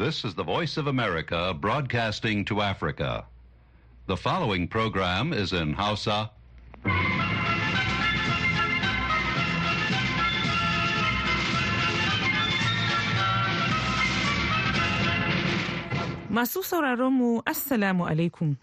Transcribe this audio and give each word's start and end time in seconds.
This 0.00 0.24
is 0.24 0.32
the 0.34 0.42
Voice 0.48 0.78
of 0.80 0.86
America 0.86 1.52
broadcasting 1.52 2.46
to 2.46 2.62
Africa. 2.64 3.26
The 4.08 4.16
following 4.16 4.64
program 4.66 5.34
is 5.36 5.52
in 5.52 5.74
Hausa. 5.76 6.30
Masu 16.32 16.64
sauraronmu 16.64 17.44
Assalamu 17.44 18.08
alaikum. 18.08 18.56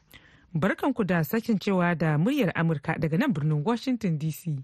Barkanku 0.58 1.06
da 1.06 1.22
sakin 1.22 1.60
cewa 1.62 1.94
da 1.96 2.18
muryar 2.18 2.50
Amurka 2.58 2.98
daga 2.98 3.14
nan 3.20 3.30
birnin 3.32 3.62
Washington 3.64 4.18
DC. 4.18 4.58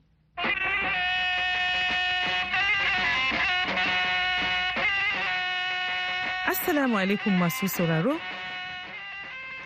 Assalamu 6.64 6.96
alaikum 6.98 7.34
masu 7.38 7.68
sauraro. 7.68 8.16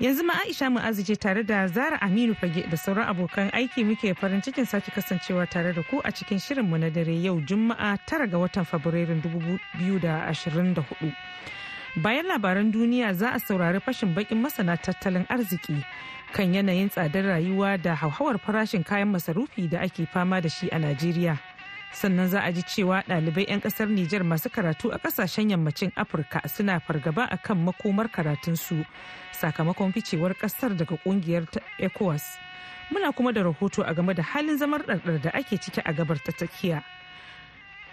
Yanzu 0.02 0.24
ma 0.26 0.34
Aisha 0.42 0.66
Mu'azu 0.70 1.04
ce 1.06 1.16
tare 1.16 1.44
da 1.44 1.68
Zara 1.68 2.00
Aminu 2.02 2.34
Fage 2.36 2.66
da 2.72 2.76
sauran 2.78 3.06
abokan 3.08 3.52
aiki 3.54 3.84
muke 3.86 4.16
farin 4.18 4.42
cikin 4.42 4.66
sake 4.66 4.90
kasancewa 4.92 5.46
tare 5.48 5.74
da 5.74 5.84
ku 5.84 6.02
a 6.04 6.12
cikin 6.12 6.40
shirinmu 6.42 6.80
na 6.80 6.90
dare 6.90 7.14
yau 7.14 7.40
Juma'a 7.40 8.00
tara 8.08 8.26
ga 8.28 8.38
watan 8.40 8.66
Fabrairun 8.66 9.22
2024. 9.22 11.14
Bayan 12.02 12.26
labaran 12.26 12.74
duniya 12.74 13.14
za 13.14 13.30
a 13.30 13.40
saurari 13.40 13.80
fashin 13.80 14.16
bakin 14.16 14.42
masana 14.42 14.76
tattalin 14.76 15.28
arziki 15.30 15.86
kan 16.34 16.52
yanayin 16.52 16.90
tsadar 16.90 17.24
rayuwa 17.30 17.78
da 17.78 17.94
hauhawar 17.96 18.40
farashin 18.40 18.84
kayan 18.84 19.14
masarufi 19.14 19.70
da 19.70 19.82
ake 19.82 20.08
fama 20.12 20.42
da 20.42 20.50
shi 20.50 20.68
a 20.72 20.80
Najeriya. 20.80 21.38
Sannan 21.94 22.28
za 22.28 22.42
a 22.44 22.52
ji 22.52 22.62
cewa 22.64 23.04
ɗalibai 23.08 23.48
'yan 23.50 23.62
ƙasar 23.62 23.88
Nijar 23.90 24.24
masu 24.24 24.50
karatu 24.50 24.92
a 24.94 24.98
ƙasashen 25.00 25.50
yammacin 25.52 25.92
Afirka 25.96 26.42
suna 26.50 26.80
fargaba 26.80 27.28
a 27.32 27.38
kan 27.38 27.58
makomar 27.66 28.08
karatunsu 28.12 28.86
sakamakon 29.34 29.94
ficewar 29.94 30.34
ƙasar 30.36 30.78
daga 30.78 30.98
ƙungiyar 31.04 31.48
ECOWAS. 31.80 32.38
Muna 32.92 33.12
kuma 33.16 33.34
da 33.34 33.42
rahoto 33.44 33.84
a 33.88 33.94
game 33.94 34.14
da 34.14 34.24
halin 34.24 34.58
zamar 34.58 34.84
ɗarɗar 34.86 35.22
da 35.22 35.30
ake 35.34 35.58
ciki 35.62 35.82
a 35.86 35.94
gabar 35.94 36.18
ta 36.24 36.32
tsakiya. 36.32 36.84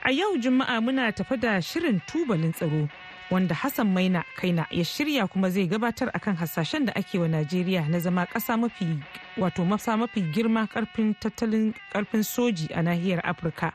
A 0.04 0.10
yau 0.12 0.36
Juma'a 0.36 0.80
muna 0.80 1.12
tafa 1.12 1.36
da 1.36 1.60
shirin 1.60 2.00
tubalin 2.06 2.52
tsaro 2.52 2.88
wanda 3.30 3.54
Hassan 3.54 3.86
Maina 3.92 4.24
Kaina 4.36 4.66
ya 4.70 4.84
shirya 4.84 5.26
kuma 5.28 5.50
zai 5.50 5.66
gabatar 5.66 6.10
akan 6.14 6.36
hasashen 6.36 6.86
da 6.86 6.92
ake 6.96 7.18
wa 7.18 7.28
Najeriya 7.28 7.88
na 7.88 7.98
zama 7.98 8.26
ƙasa 8.26 8.56
mafi 8.58 8.98
wato 9.36 9.64
masa 9.64 9.96
mafi 9.96 10.20
girma 10.32 10.66
ƙarfin 10.68 11.14
tattalin 11.20 11.74
ƙarfin 11.92 12.22
soji 12.24 12.68
a 12.74 12.82
nahiyar 12.82 13.20
Afirka. 13.24 13.72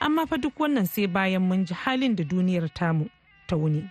Amma 0.00 0.26
fa 0.26 0.36
duk 0.36 0.54
wannan 0.58 0.86
sai 0.86 1.06
bayan 1.06 1.42
mun 1.42 1.64
ji 1.64 1.74
halin 1.74 2.16
da 2.16 2.24
duniyar 2.24 2.68
tamu 2.74 3.08
ta 3.46 3.56
wuni. 3.56 3.88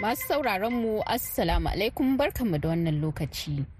Masu 0.00 0.26
sauraron 0.28 0.72
mu 0.72 1.02
Assalamu 1.06 1.68
alaikum 1.68 2.16
barkanmu 2.16 2.56
da 2.60 2.68
wannan 2.68 3.00
lokaci. 3.00 3.79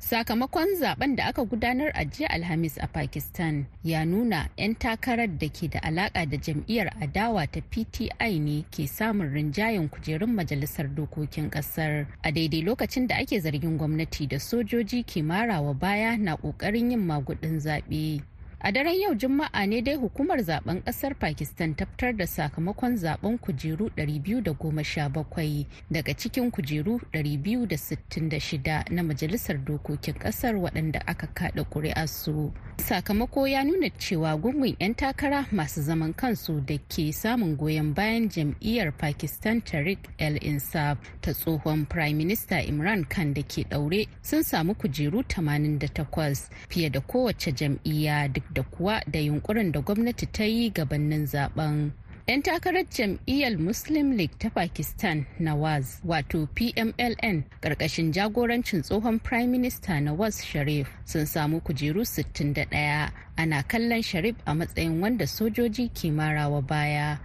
Sakamakon 0.00 0.68
zaɓen 0.80 1.16
da 1.16 1.24
aka 1.26 1.44
gudanar 1.44 1.90
a 1.94 2.04
jiya 2.04 2.28
alhamis 2.30 2.78
a 2.78 2.86
pakistan 2.86 3.66
ya 3.84 4.04
nuna 4.04 4.48
'yan 4.56 4.74
takarar 4.74 5.28
da 5.38 5.48
ke 5.48 5.68
da 5.68 5.78
alaka 5.82 6.26
da 6.26 6.36
jam'iyyar 6.36 6.88
adawa 7.00 7.46
ta 7.46 7.60
pti 7.60 8.08
ne 8.40 8.64
ke 8.70 8.88
samun 8.88 9.28
rinjayen 9.32 9.88
kujerun 9.88 10.32
majalisar 10.34 10.88
dokokin 10.94 11.50
ƙasar 11.50 12.06
a 12.22 12.32
daidai 12.32 12.62
lokacin 12.62 13.06
da 13.06 13.16
ake 13.16 13.40
zargin 13.40 13.76
gwamnati 13.78 14.26
da 14.26 14.38
sojoji 14.40 15.04
ke 15.04 15.22
marawa 15.22 15.74
baya 15.74 16.16
na 16.16 16.36
ƙoƙarin 16.36 16.90
yin 16.90 17.06
magudin 17.06 17.60
zaɓe. 17.60 18.29
A 18.62 18.70
daren 18.72 18.94
yau 19.00 19.14
juma'a 19.14 19.66
ne 19.66 19.80
dai 19.82 19.94
hukumar 19.96 20.38
zaɓen 20.42 20.82
ƙasar 20.84 21.14
pakistan 21.18 21.74
ta 21.74 21.86
fitar 21.86 22.12
da 22.16 22.26
sakamakon 22.26 22.96
zaɓen 22.96 23.38
kujeru 23.38 23.88
217 23.96 25.66
daga 25.90 26.14
cikin 26.14 26.50
kujeru 26.50 27.00
266 27.12 28.84
na 28.90 29.02
majalisar 29.02 29.56
dokokin 29.64 30.14
ƙasar 30.14 30.54
waɗanda 30.56 31.00
aka 31.06 31.26
kada 31.26 32.06
su 32.06 32.52
sakamako 32.76 33.46
ya 33.48 33.64
nuna 33.64 33.90
cewa 33.98 34.36
gungun 34.36 34.76
'yan 34.80 34.94
takara 34.94 35.46
masu 35.52 35.82
zaman 35.82 36.12
kansu 36.14 36.60
da 36.60 36.76
ke 36.88 37.12
samun 37.12 37.56
goyon 37.56 37.94
bayan 37.94 38.28
jam'iyyar 38.28 38.92
pakistan 38.92 39.60
tariq 39.62 39.98
el 40.18 40.36
insaf 40.44 40.98
ta 41.20 41.32
tsohon 41.32 41.86
prime 41.86 42.16
minister 42.16 42.58
imran 42.68 43.04
khan 43.08 43.34
da 43.34 43.42
ke 43.42 43.64
ɗaure 43.70 44.08
sun 44.22 44.42
samu 44.42 44.74
kujeru 44.74 45.22
88 45.22 46.48
fiye 46.68 46.90
da 46.90 47.00
kowace 47.00 47.52
jam'iyya 47.52 48.28
duk 48.28 48.49
da 48.52 48.62
kuwa 48.62 49.00
da 49.06 49.18
yunkurin 49.18 49.72
da 49.72 49.80
gwamnati 49.80 50.26
ta 50.32 50.44
yi 50.44 50.70
gabanin 50.70 51.26
zaɓen. 51.26 51.90
'yan 52.30 52.42
takarar 52.42 52.84
jam'iyyar 52.90 53.58
muslim 53.58 54.12
league 54.16 54.38
ta 54.38 54.50
pakistan 54.50 55.26
nawaz 55.40 55.98
wato 56.04 56.46
pmln 56.54 57.42
ƙarƙashin 57.60 58.12
jagorancin 58.12 58.82
tsohon 58.82 59.18
prime 59.18 59.46
minister 59.50 60.00
nawaz 60.00 60.42
sharif 60.44 60.88
sun 61.04 61.26
samu 61.26 61.60
kujeru 61.60 62.04
61 62.04 63.10
ana 63.36 63.62
kallon 63.62 64.02
sharif 64.02 64.36
a 64.46 64.54
matsayin 64.54 65.00
wanda 65.02 65.26
sojoji 65.26 65.88
ke 65.88 66.12
marawa 66.12 66.62
baya. 66.62 67.18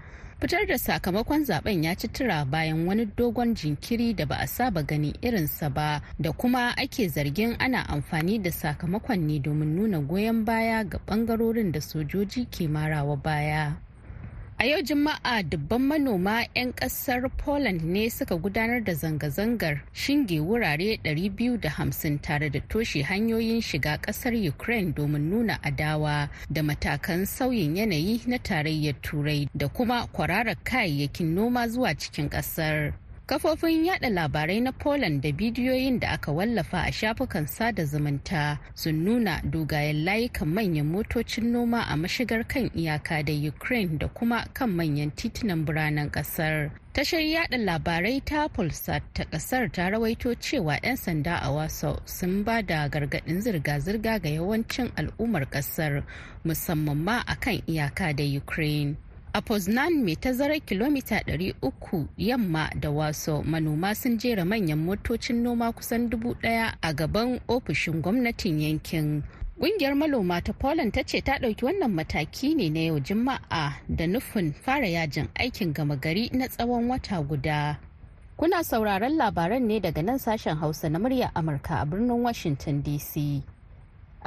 Fitar 0.45 0.65
da 0.67 0.77
sakamakon 0.77 1.43
zaɓen 1.45 1.83
ya 1.83 1.95
ci 1.95 2.07
tura 2.07 2.45
bayan 2.45 2.87
wani 2.87 3.05
dogon 3.17 3.55
jinkiri 3.55 4.13
da 4.13 4.25
ba 4.25 4.35
a 4.39 4.47
saba 4.47 4.83
gani 4.83 5.13
irinsa 5.21 5.69
ba 5.69 6.01
da 6.19 6.31
kuma 6.31 6.69
ake 6.77 7.07
zargin 7.09 7.55
ana 7.59 7.89
amfani 7.89 8.39
da 8.39 8.51
sakamakon 8.51 9.25
ne 9.25 9.39
domin 9.39 9.75
nuna 9.75 9.99
goyon 9.99 10.45
baya 10.45 10.83
ga 10.83 10.99
ɓangarorin 11.07 11.71
da 11.71 11.81
sojoji 11.81 12.45
ke 12.45 12.67
marawa 12.67 13.15
baya. 13.17 13.84
A 14.57 14.63
yau 14.65 14.81
Juma'a 14.81 15.43
dubban 15.43 15.81
manoma 15.81 16.45
'yan 16.55 16.71
ƙasar 16.73 17.29
Poland 17.37 17.83
ne 17.83 18.09
suka 18.09 18.35
gudanar 18.37 18.81
da 18.83 18.93
zanga-zangar 18.93 19.81
shinge 19.93 20.39
wurare 20.39 20.97
250 21.03 22.21
tare 22.21 22.49
da 22.49 22.59
toshe 22.69 23.03
hanyoyin 23.03 23.61
shiga 23.61 23.97
ƙasar 24.01 24.33
Ukraine 24.47 24.93
domin 24.93 25.29
nuna 25.29 25.59
adawa 25.61 26.29
da 26.49 26.61
matakan 26.63 27.25
sauyin 27.25 27.75
yanayi 27.75 28.21
na 28.27 28.37
tarayyar 28.37 28.95
Turai 29.01 29.49
da 29.53 29.67
kuma 29.67 30.07
kwararar 30.13 30.55
kayayyakin 30.63 31.35
noma 31.35 31.67
zuwa 31.67 31.93
cikin 31.93 32.29
ƙasar. 32.29 32.93
Kafofin 33.27 33.85
yada 33.85 34.09
labarai 34.09 34.61
na 34.61 34.71
Poland 34.71 35.21
da 35.23 35.31
bidiyoyin 35.31 35.99
da 35.99 36.09
aka 36.09 36.31
wallafa 36.31 36.77
a 36.83 36.91
shafukan 36.91 37.47
sada 37.47 37.85
zumunta 37.85 38.59
sun 38.75 39.03
nuna 39.03 39.41
dogayen 39.43 40.05
layukan 40.05 40.47
manyan 40.47 40.85
motocin 40.91 41.51
noma 41.51 41.81
a 41.89 41.95
mashigar 41.97 42.47
kan 42.47 42.69
iyaka 42.75 43.23
da 43.25 43.33
Ukraine 43.33 43.97
da 43.97 44.07
kuma 44.07 44.45
kan 44.53 44.69
manyan 44.69 45.11
titunan 45.11 45.65
biranen 45.65 46.09
ƙasar. 46.11 46.69
Tashar 46.93 47.19
yada 47.19 47.57
labarai 47.57 48.21
ta 48.25 48.47
Pulsat 48.47 49.01
ta 49.13 49.23
ƙasar 49.25 49.71
ta 49.71 49.89
rawaito 49.89 50.35
cewa 50.39 50.77
'yan 50.83 50.95
sanda 50.97 51.39
a 51.41 51.49
Wasau 51.51 51.97
sun 52.05 52.43
ba 52.43 52.61
da 52.61 52.87
gargaɗin 52.89 53.41
zirga-zirga 53.41 54.21
ga 54.21 54.29
yawancin 54.29 54.91
al'ummar 54.95 55.49
ƙasar 55.49 56.03
musamman 56.45 56.97
ma 57.03 57.23
akan 57.25 57.61
iyaka 57.67 58.13
da 58.15 58.23
Ukraine. 58.23 58.97
A 59.35 59.41
poznan 59.41 59.93
mai 60.03 60.15
tazarar 60.15 60.59
kilomita 60.61 61.19
300 61.19 62.05
yamma 62.17 62.69
da 62.79 62.89
waso 62.91 63.43
manoma 63.43 63.95
sun 63.95 64.17
jera 64.17 64.45
manyan 64.45 64.79
motocin 64.79 65.43
noma 65.43 65.71
kusan 65.71 66.09
dubu 66.09 66.33
ɗaya 66.41 66.73
a 66.81 66.93
gaban 66.93 67.39
ofishin 67.47 68.01
gwamnatin 68.01 68.61
yankin 68.61 69.23
Ƙungiyar 69.59 69.95
maloma 69.95 70.41
ta 70.43 70.53
Poland 70.53 70.93
ta 70.93 71.03
ce 71.03 71.21
ta 71.21 71.37
ɗauki 71.39 71.63
wannan 71.65 71.91
mataki 71.91 72.55
ne 72.55 72.69
na 72.69 72.79
yau 72.79 72.99
Juma'a 72.99 73.73
da 73.89 74.05
nufin 74.07 74.53
fara 74.53 74.87
yajin 74.87 75.27
aikin 75.35 75.73
gama 75.73 75.95
gari 75.97 76.29
na 76.33 76.47
tsawon 76.47 76.87
wata 76.89 77.21
guda. 77.27 77.79
Kuna 78.37 78.63
sauraron 78.63 79.15
labaran 79.17 79.63
ne 79.67 79.79
daga 79.79 80.01
nan 80.03 80.19
sashen 80.19 80.57
Hausa 80.59 80.89
na 80.89 80.99
murya 80.99 81.31
Amurka 81.35 81.81
a 81.81 81.85
birnin 81.85 82.21
Washington 82.23 82.83
DC. 82.83 83.43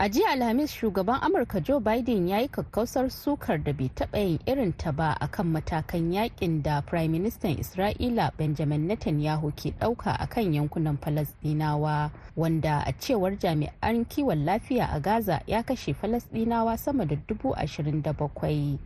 A 0.01 0.09
jiya 0.09 0.31
Alhamis 0.31 0.71
shugaban 0.73 1.21
Amurka 1.23 1.61
Joe 1.61 1.81
Biden 1.81 2.29
ya 2.29 2.39
yi 2.39 2.49
kakkausar 2.49 3.11
sukar 3.11 3.59
da 3.65 3.73
bai 3.73 3.89
taɓa 3.95 4.19
yin 4.19 4.39
irin 4.47 4.73
ta 4.77 4.93
ba 4.93 5.17
akan 5.21 5.47
matakan 5.53 6.13
yaƙin 6.13 6.63
da 6.63 6.81
Prime 6.83 7.11
Minister 7.11 7.49
Isra'ila 7.49 8.31
Benjamin 8.39 8.87
Netanyahu 8.89 9.51
ke 9.57 9.75
ɗauka 9.81 10.13
akan 10.21 10.55
yankunan 10.55 10.99
Falasɗinawa 11.03 12.11
wanda 12.37 12.85
a 12.87 12.93
cewar 12.93 13.35
jami'an 13.39 14.05
kiwon 14.07 14.45
lafiya 14.47 14.87
a 14.95 15.01
Gaza 15.01 15.41
ya 15.49 15.63
kashe 15.63 15.93
Falasɗinawa 15.95 16.79
sama 16.79 17.05
da 17.05 17.17
dubu 17.27 17.53
ashirin 17.59 18.01
da 18.01 18.13
bakwai. 18.13 18.79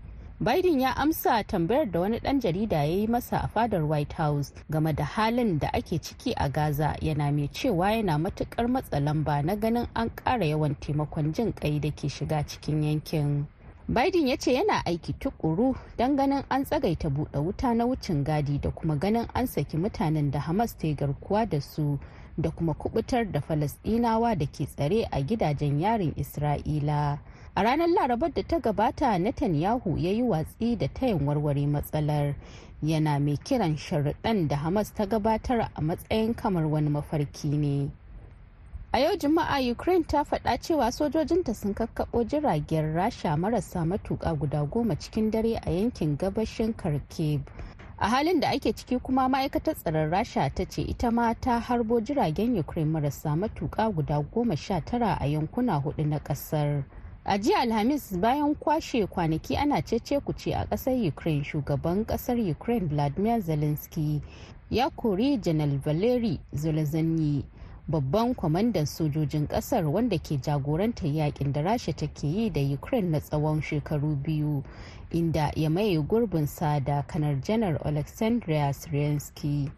Biden 0.43 0.81
ya 0.81 0.97
amsa 0.97 1.45
tambayar 1.45 1.91
da 1.91 2.01
wani 2.01 2.19
ɗan 2.19 2.41
jarida 2.41 2.77
ya 2.77 2.83
yi 2.85 3.07
masa 3.07 3.39
a 3.43 3.49
fadar 3.49 3.85
White 3.85 4.13
House 4.17 4.53
game 4.71 4.93
da 4.93 5.05
halin 5.05 5.59
da 5.59 5.69
ake 5.73 5.99
ciki 6.01 6.33
a 6.37 6.49
Gaza 6.49 6.97
yana 7.01 7.31
mai 7.33 7.49
cewa 7.49 7.93
yana 7.93 8.19
matuƙar 8.19 8.69
matsa 8.69 9.01
lamba 9.01 9.43
na 9.45 9.55
ganin 9.55 9.87
an 9.95 10.11
ƙara 10.11 10.45
yawan 10.45 10.75
taimakon 10.81 11.33
jin 11.33 11.53
ƙai 11.53 11.81
da 11.81 11.91
ke 11.91 12.09
shiga 12.09 12.43
cikin 12.47 12.83
yankin. 12.83 13.47
Biden 13.89 14.27
ya 14.29 14.37
ce 14.37 14.53
yana 14.55 14.83
aiki 14.85 15.13
tukuru 15.21 15.77
don 15.97 16.17
ganin 16.17 16.45
an 16.51 16.65
tsagaita 16.65 17.09
buɗe 17.09 17.39
wuta 17.45 17.75
na 17.77 17.85
wucin 17.87 18.25
gadi 18.25 18.59
da 18.59 18.71
kuma 18.71 18.97
ganin 18.97 19.29
an 19.35 19.47
saki 19.47 19.77
mutanen 19.77 20.31
da 20.33 20.41
Hamas 20.41 20.77
ta 20.77 20.89
garkuwa 20.93 21.49
da 21.49 21.61
su 21.61 22.01
da 22.37 22.51
kuma 22.51 22.75
kuɓutar 22.75 23.31
da 23.31 23.39
Falasɗinawa 23.41 24.37
da 24.39 24.47
ke 24.47 24.67
tsare 24.67 25.07
a 25.13 25.23
gidajen 25.23 25.79
yarin 25.81 26.13
Isra'ila. 26.17 27.19
A 27.55 27.63
ranar 27.65 27.89
Larabar 27.89 28.33
da 28.35 28.43
ta 28.43 28.59
gabata 28.59 29.19
Netanyahu 29.19 29.99
ya 29.99 30.11
yi 30.11 30.23
watsi 30.23 30.75
da 30.79 30.89
tayin 30.89 31.27
warware 31.27 31.67
matsalar 31.67 32.35
yana 32.83 33.19
mai 33.21 33.37
kiran 33.37 33.77
sharuɗan 33.77 34.49
da 34.49 34.57
Hamas 34.57 34.95
ta 34.95 35.05
gabatar 35.07 35.69
a 35.77 35.81
matsayin 35.83 36.35
kamar 36.35 36.65
wani 36.67 36.89
mafarki 36.89 37.51
ne. 37.51 37.91
A 38.95 39.01
yau 39.01 39.17
Juma'a 39.19 39.61
Ukraine 39.71 40.05
ta 40.07 40.25
faɗa 40.25 40.57
cewa 40.63 40.91
sojojinta 40.91 41.55
sun 41.55 41.75
kakkaɓo 41.75 42.25
jiragen 42.25 42.95
Rasha 42.95 43.37
marasa 43.37 43.85
matuƙa 43.85 44.39
guda 44.39 44.65
goma 44.65 44.97
cikin 44.99 45.31
dare 45.31 45.61
a 45.67 45.71
yankin 45.71 46.17
gabashin 46.17 46.73
Kharkiv. 46.75 47.43
A 47.99 48.09
halin 48.09 48.41
da 48.41 48.49
ake 48.49 48.73
ciki 48.75 48.99
kuma 49.03 49.29
ma'aikatar 49.29 49.75
tsaron 49.77 50.11
Rasha 50.11 50.49
ta 50.55 50.65
ce 50.65 50.81
ita 50.89 51.11
ma 51.11 51.35
ta 51.35 51.61
harbo 51.61 52.01
jiragen 52.01 52.57
Ukraine 52.59 52.91
marasa 52.91 53.37
matuƙa 53.37 53.95
guda 53.95 54.23
goma 54.35 54.57
sha 54.57 54.81
tara 54.81 55.19
a 55.21 55.27
yankuna 55.27 55.83
huɗu 55.85 56.07
na 56.07 56.19
ƙasar. 56.19 56.85
A 57.25 57.39
jiya 57.39 57.59
Alhamis 57.61 58.17
bayan 58.21 58.55
kwashe 58.55 59.07
kwanaki 59.07 59.57
ana 59.57 59.83
cece 59.83 60.21
kuce 60.21 60.53
a 60.55 60.65
ƙasar 60.67 60.95
Ukraine 61.09 61.45
shugaban 61.45 62.05
ƙasar 62.07 62.37
Ukraine 62.51 62.87
Vladimir 62.89 63.41
Zelensky 63.41 64.21
ya 64.71 64.91
kori 64.91 65.39
Janar 65.39 65.79
Valery 65.85 66.41
Zelensky 66.53 67.45
babban 67.89 68.35
kwamandan 68.35 68.87
sojojin 68.87 69.47
ƙasar 69.49 69.85
wanda 69.87 70.19
ke 70.19 70.37
jagorantar 70.41 71.07
yaƙin 71.15 71.53
da 71.53 71.63
rasha 71.63 71.93
take 71.93 72.27
yi 72.27 72.51
da 72.51 72.61
ukraine 72.61 73.11
na 73.11 73.21
tsawon 73.21 73.61
shekaru 73.63 74.17
biyu 74.17 74.63
inda 75.11 75.53
ya 75.57 75.71
maye 75.71 75.99
gurbinsa 76.03 76.81
da 76.85 77.03
kanar 77.03 77.41
janar 77.41 77.79
alexandria 77.85 78.73
sirensky 78.73 79.71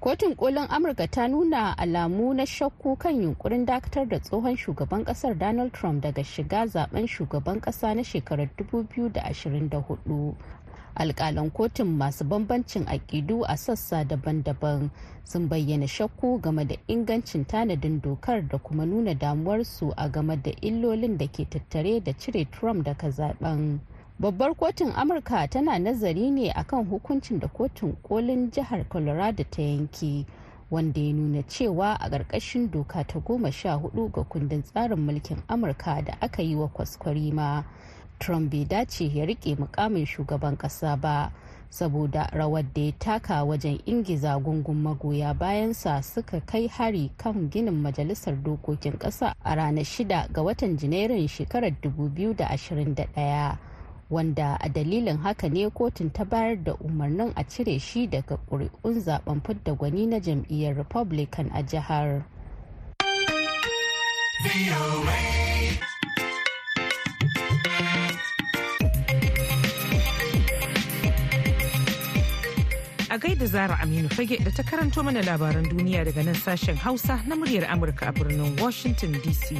kotun 0.00 0.34
kolin 0.34 0.66
amurka 0.70 1.06
ta 1.06 1.28
nuna 1.28 1.78
alamu 1.78 2.34
na 2.34 2.46
shakku 2.46 2.96
kan 2.96 3.22
yunkurin 3.22 3.66
dakatar 3.66 4.08
da 4.08 4.18
tsohon 4.20 4.56
shugaban 4.56 5.04
ƙasar 5.04 5.38
donald 5.38 5.72
trump 5.72 6.02
daga 6.02 6.24
shiga 6.24 6.66
zaɓen 6.66 7.06
shugaban 7.08 7.60
kasa 7.60 7.94
na 7.94 8.02
shekarar 8.04 8.48
2024 8.56 10.32
alkalan 10.94 11.50
kotun 11.50 11.86
masu 11.98 12.24
bambancin 12.24 12.84
aƙidu 12.86 13.42
a 13.48 13.56
sassa 13.56 14.04
daban-daban 14.04 14.90
sun 15.24 15.48
bayyana 15.48 15.86
shakku 15.88 16.40
game 16.42 16.64
da 16.64 16.76
ingancin 16.88 17.44
tanadin 17.44 18.00
dokar 18.00 18.48
da 18.48 18.58
kuma 18.58 18.86
nuna 18.86 19.14
damuwarsu 19.14 19.92
a 19.96 20.08
game 20.08 20.36
da 20.42 20.50
illolin 20.62 21.18
da 21.18 21.26
ke 21.26 21.44
tattare 21.50 22.00
da 22.04 22.12
cire 22.12 22.44
trump 22.50 22.84
daga 22.84 23.08
zaɓen. 23.10 23.78
Babbar 24.20 24.54
kotun 24.54 24.92
amurka 24.96 25.48
tana 25.48 25.78
nazari 25.78 26.30
ne 26.30 26.50
akan 26.52 26.84
hukuncin 26.84 27.40
da 27.40 27.48
kotun 27.48 27.92
kolin 28.02 28.50
jihar 28.50 28.84
colorado 28.88 29.44
ta 29.50 29.62
yanke 29.62 30.24
wanda 30.70 31.00
ya 31.00 31.12
nuna 31.12 31.42
cewa 31.42 31.94
a 32.00 32.08
ƙarƙashin 32.10 32.70
doka 32.70 33.04
ta 33.04 33.20
goma 33.20 33.52
sha 33.52 33.74
huɗu 33.78 34.12
ga 34.12 34.22
kundin 34.24 34.62
tsarin 34.62 34.98
mulkin 34.98 35.36
amurka 35.48 36.02
da 36.04 36.16
aka 36.20 36.42
yi 36.42 36.54
wa 36.56 36.66
kwaskwarima 36.68 37.64
trump 38.18 38.50
bai 38.50 38.64
dace 38.64 39.04
ya 39.14 39.24
riƙe 39.24 39.56
mukamin 39.58 40.06
shugaban 40.06 40.56
kasa 40.58 40.96
ba 40.96 41.30
saboda 41.70 42.26
rawar 42.32 42.64
da 42.74 42.80
ya 42.82 42.92
taka 42.98 43.44
wajen 43.44 43.78
ingiza 43.86 44.36
gungun 44.42 44.82
magoya 44.82 45.34
bayansa 45.34 46.02
suka 46.02 46.40
kai 46.40 46.66
hari 46.66 47.10
kan 47.16 47.48
ginin 47.50 47.74
majalisar 47.82 48.34
dokokin 48.42 48.98
kasa 48.98 49.34
a 49.44 49.54
ranar 49.54 49.84
shida 49.84 50.28
ga 50.32 50.42
watan 50.42 50.76
janairun 50.76 51.28
shekarar 51.28 51.70
2021 51.82 53.67
wanda 54.10 54.56
a 54.60 54.68
dalilin 54.68 55.18
haka 55.18 55.48
ne 55.48 55.70
kotun 55.70 56.10
ta 56.12 56.24
bayar 56.24 56.56
da 56.64 56.72
umarnin 56.74 57.32
a 57.36 57.44
cire 57.44 57.78
shi 57.78 58.06
daga 58.06 58.38
ƙuri'un 58.50 59.00
zaɓen 59.00 59.40
fidda 59.46 59.72
gwani 59.74 60.06
na 60.06 60.18
jam'iyyar 60.20 60.76
republican 60.76 61.50
a 61.54 61.62
jihar. 61.62 62.24
a 73.10 73.18
gaida 73.18 73.46
zara 73.46 73.74
aminu 73.82 74.08
fage 74.08 74.36
da 74.44 74.50
ta 74.50 74.62
karanto 74.62 75.02
mana 75.02 75.22
labaran 75.22 75.64
duniya 75.68 76.04
daga 76.04 76.22
nan 76.24 76.34
sashen 76.34 76.76
hausa 76.76 77.16
na 77.26 77.34
muryar 77.34 77.64
amurka 77.74 78.06
a 78.08 78.12
birnin 78.12 78.54
washington 78.62 79.12
dc 79.24 79.58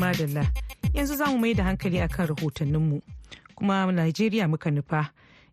madalla. 0.00 0.44
Yanzu 0.96 1.14
za 1.16 1.26
mu 1.28 1.38
mai 1.38 1.54
da 1.54 1.64
hankali 1.64 2.00
akan 2.00 2.26
rahotanninmu. 2.32 3.02
Kuma 3.54 3.92
najeriya 3.92 4.48
muka 4.48 4.70
nufa 4.70 5.10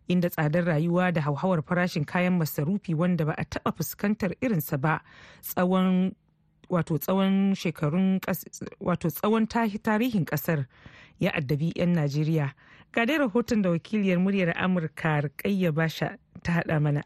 inda 0.08 0.30
tsadar 0.30 0.64
rayuwa 0.64 1.12
da 1.12 1.20
hauhawar 1.20 1.62
farashin 1.62 2.04
kayan 2.04 2.38
masarufi 2.40 2.94
wanda 2.96 3.24
ba 3.28 3.34
a 3.36 3.44
taɓa 3.44 3.76
fuskantar 3.76 4.32
irinsa 4.40 4.80
ba 4.80 5.00
tsawon 5.44 6.12
wato 6.70 6.96
tsawon 6.98 7.54
shekarun 7.54 8.20
wato 8.80 9.10
tsawon 9.10 9.46
tarihin 9.46 10.24
ƙasar 10.24 10.64
ya 11.20 11.30
addabi 11.36 11.72
'yan 11.76 11.92
najeriya. 11.92 12.52
Ga 12.92 13.04
dai 13.06 13.18
rahoton 13.20 13.62
da 13.62 13.70
wakiliyar 13.70 14.16
muryar 14.18 14.56
amurka 14.56 15.20
rikayya 15.28 15.72
basha 15.72 16.16
ta 16.42 16.52
hada 16.52 16.80
mana. 16.80 17.02